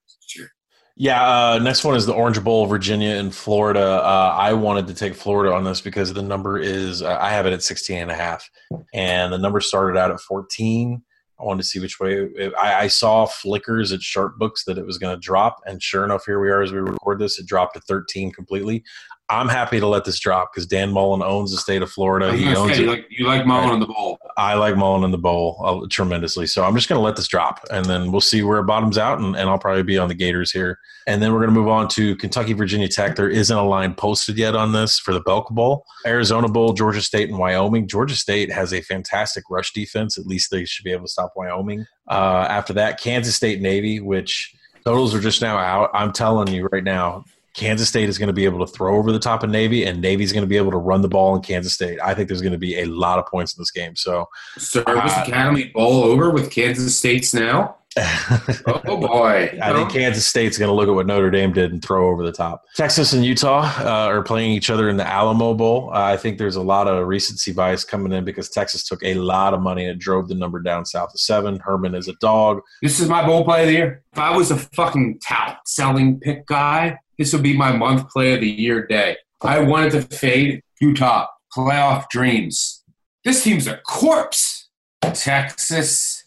[1.01, 3.80] Yeah, uh, next one is the Orange Bowl, Virginia and Florida.
[3.80, 7.46] Uh, I wanted to take Florida on this because the number is, uh, I have
[7.46, 8.51] it at 16 and a half.
[8.92, 11.03] And the number started out at 14.
[11.40, 12.28] I wanted to see which way.
[12.61, 15.61] I, I saw flickers at Sharp Books that it was going to drop.
[15.64, 17.38] And sure enough, here we are as we record this.
[17.38, 18.84] It dropped to 13 completely.
[19.31, 22.37] I'm happy to let this drop because Dan Mullen owns the state of Florida.
[22.37, 22.85] He owns say, it.
[22.85, 24.18] You like, you like Mullen in the bowl.
[24.37, 26.47] I like Mullen in the bowl uh, tremendously.
[26.47, 28.99] So I'm just going to let this drop, and then we'll see where it bottoms
[28.99, 30.78] out, and, and I'll probably be on the Gators here.
[31.07, 33.14] And then we're going to move on to Kentucky, Virginia Tech.
[33.14, 35.85] There isn't a line posted yet on this for the Belk Bowl.
[36.07, 37.87] Arizona Bowl, Georgia State, and Wyoming.
[37.87, 40.18] Georgia State has a fantastic rush defense.
[40.18, 41.87] At least they should be able to stop Wyoming.
[42.09, 44.55] Uh, after that, Kansas State, Navy, which
[44.85, 45.91] totals are just now out.
[45.95, 47.24] I'm telling you right now,
[47.55, 50.01] Kansas State is going to be able to throw over the top of Navy, and
[50.01, 51.98] Navy's going to be able to run the ball in Kansas State.
[52.03, 53.96] I think there's going to be a lot of points in this game.
[53.96, 54.26] So,
[54.57, 57.76] Service uh, Academy Bowl over with Kansas State's now.
[57.98, 59.59] oh boy!
[59.61, 62.22] I think Kansas State's going to look at what Notre Dame did and throw over
[62.22, 62.62] the top.
[62.76, 65.90] Texas and Utah uh, are playing each other in the Alamo Bowl.
[65.92, 69.14] Uh, I think there's a lot of recency bias coming in because Texas took a
[69.14, 71.59] lot of money and it drove the number down south of seven.
[71.59, 72.61] Herman is a dog.
[72.80, 74.05] This is my bowl play of the year.
[74.12, 78.33] If I was a fucking tout selling pick guy, this would be my month play
[78.33, 79.14] of the year day.
[79.43, 82.83] I wanted to fade Utah playoff dreams.
[83.27, 84.71] This team's a corpse.
[85.03, 86.25] Texas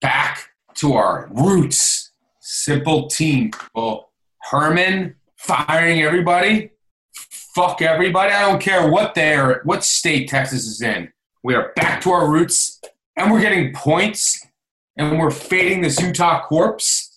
[0.00, 2.12] back to our roots.
[2.40, 3.50] Simple team.
[3.74, 4.12] Well,
[4.50, 6.70] Herman firing everybody.
[7.54, 8.32] Fuck everybody.
[8.32, 11.12] I don't care what they're what state Texas is in.
[11.44, 12.80] We are back to our roots
[13.14, 14.46] and we're getting points
[14.96, 17.09] and we're fading this Utah corpse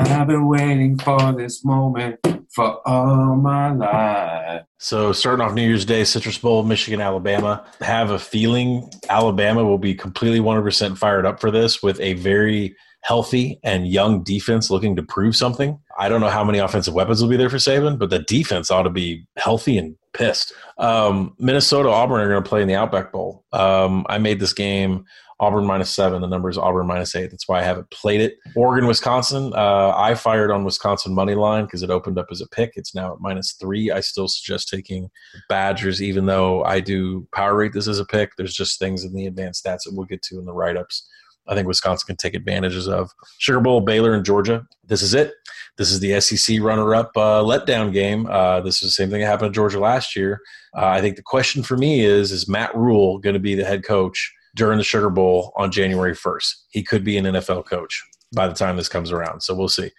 [0.00, 2.20] I've been waiting for this moment
[2.50, 4.62] for all my life.
[4.78, 7.66] So, starting off New Year's Day, Citrus Bowl, Michigan, Alabama.
[7.80, 12.76] Have a feeling Alabama will be completely 100% fired up for this with a very
[13.00, 15.76] healthy and young defense looking to prove something.
[15.98, 18.70] I don't know how many offensive weapons will be there for Saban, but the defense
[18.70, 20.52] ought to be healthy and pissed.
[20.78, 23.44] Um, Minnesota, Auburn are going to play in the Outback Bowl.
[23.52, 25.06] Um, I made this game
[25.40, 26.20] Auburn minus seven.
[26.20, 27.30] The number is Auburn minus eight.
[27.30, 28.38] That's why I haven't played it.
[28.56, 29.52] Oregon, Wisconsin.
[29.54, 32.72] Uh, I fired on Wisconsin money line because it opened up as a pick.
[32.74, 33.90] It's now at minus three.
[33.90, 35.10] I still suggest taking
[35.48, 38.32] Badgers, even though I do power rate this as a pick.
[38.36, 41.08] There's just things in the advanced stats that we'll get to in the write ups.
[41.48, 43.10] I think Wisconsin can take advantages of.
[43.38, 44.66] Sugar Bowl, Baylor, and Georgia.
[44.84, 45.32] This is it.
[45.78, 48.26] This is the SEC runner-up uh, letdown game.
[48.26, 50.40] Uh, this is the same thing that happened to Georgia last year.
[50.76, 53.64] Uh, I think the question for me is: Is Matt Rhule going to be the
[53.64, 56.54] head coach during the Sugar Bowl on January 1st.
[56.70, 58.04] He could be an NFL coach
[58.34, 59.40] by the time this comes around.
[59.40, 59.90] So we'll see.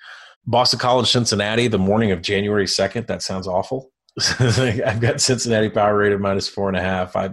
[0.45, 3.07] Boston College, Cincinnati, the morning of January 2nd.
[3.07, 3.91] That sounds awful.
[4.39, 7.15] I've got Cincinnati power rated minus four and a half.
[7.15, 7.29] I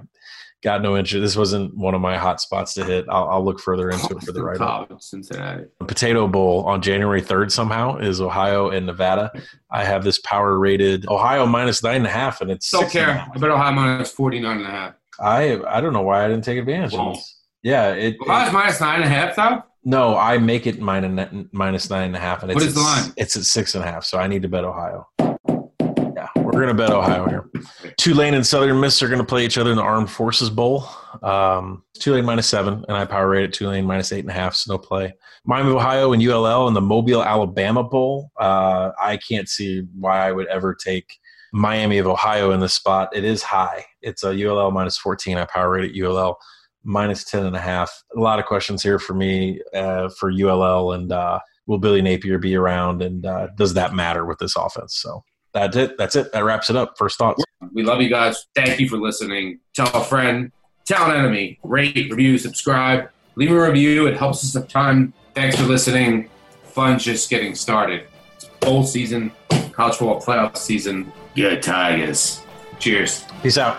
[0.62, 1.20] got no interest.
[1.20, 3.06] This wasn't one of my hot spots to hit.
[3.08, 5.02] I'll, I'll look further into it for the right up.
[5.02, 5.64] Cincinnati.
[5.80, 9.32] Potato Bowl on January 3rd somehow is Ohio and Nevada.
[9.70, 13.26] I have this power rated Ohio minus nine and a half, and it's don't care.
[13.34, 14.94] I bet Ohio minus 49 and a half.
[15.20, 17.40] I I don't know why I didn't take advantage of this.
[17.62, 18.16] Yeah, it.
[18.24, 19.62] Well, it, minus nine and a half though.
[19.84, 22.80] No, I make it minus minus nine and a half, and it's what is the
[22.80, 23.12] line?
[23.16, 25.08] It's at six and a half, so I need to bet Ohio.
[25.18, 27.50] Yeah, we're gonna bet Ohio here.
[27.98, 30.88] Tulane and Southern Miss are gonna play each other in the Armed Forces Bowl.
[31.22, 34.72] Um, Tulane minus seven, and I power rated Tulane minus eight and a half, so
[34.72, 35.14] no play.
[35.44, 38.30] Miami, Ohio, and ULL in the Mobile, Alabama Bowl.
[38.38, 41.06] Uh, I can't see why I would ever take
[41.52, 43.10] Miami of Ohio in this spot.
[43.14, 43.84] It is high.
[44.06, 45.36] It's a ULL minus 14.
[45.36, 46.38] I power rate at ULL
[46.84, 47.92] minus 10 and a half.
[48.16, 52.38] A lot of questions here for me uh, for ULL and uh, will Billy Napier
[52.38, 55.00] be around and uh, does that matter with this offense?
[55.00, 55.98] So that's it.
[55.98, 56.32] That's it.
[56.32, 56.94] That wraps it up.
[56.96, 57.42] First thoughts.
[57.72, 58.46] We love you guys.
[58.54, 59.58] Thank you for listening.
[59.74, 60.52] Tell a friend,
[60.84, 63.10] tell an enemy, rate, review, subscribe.
[63.34, 64.06] Leave a review.
[64.06, 65.12] It helps us a ton.
[65.34, 66.30] Thanks for listening.
[66.64, 68.06] Fun's just getting started.
[68.34, 69.32] It's bowl season,
[69.72, 71.12] college football playoff season.
[71.34, 72.42] Good Tigers.
[72.78, 73.24] Cheers.
[73.42, 73.78] Peace out.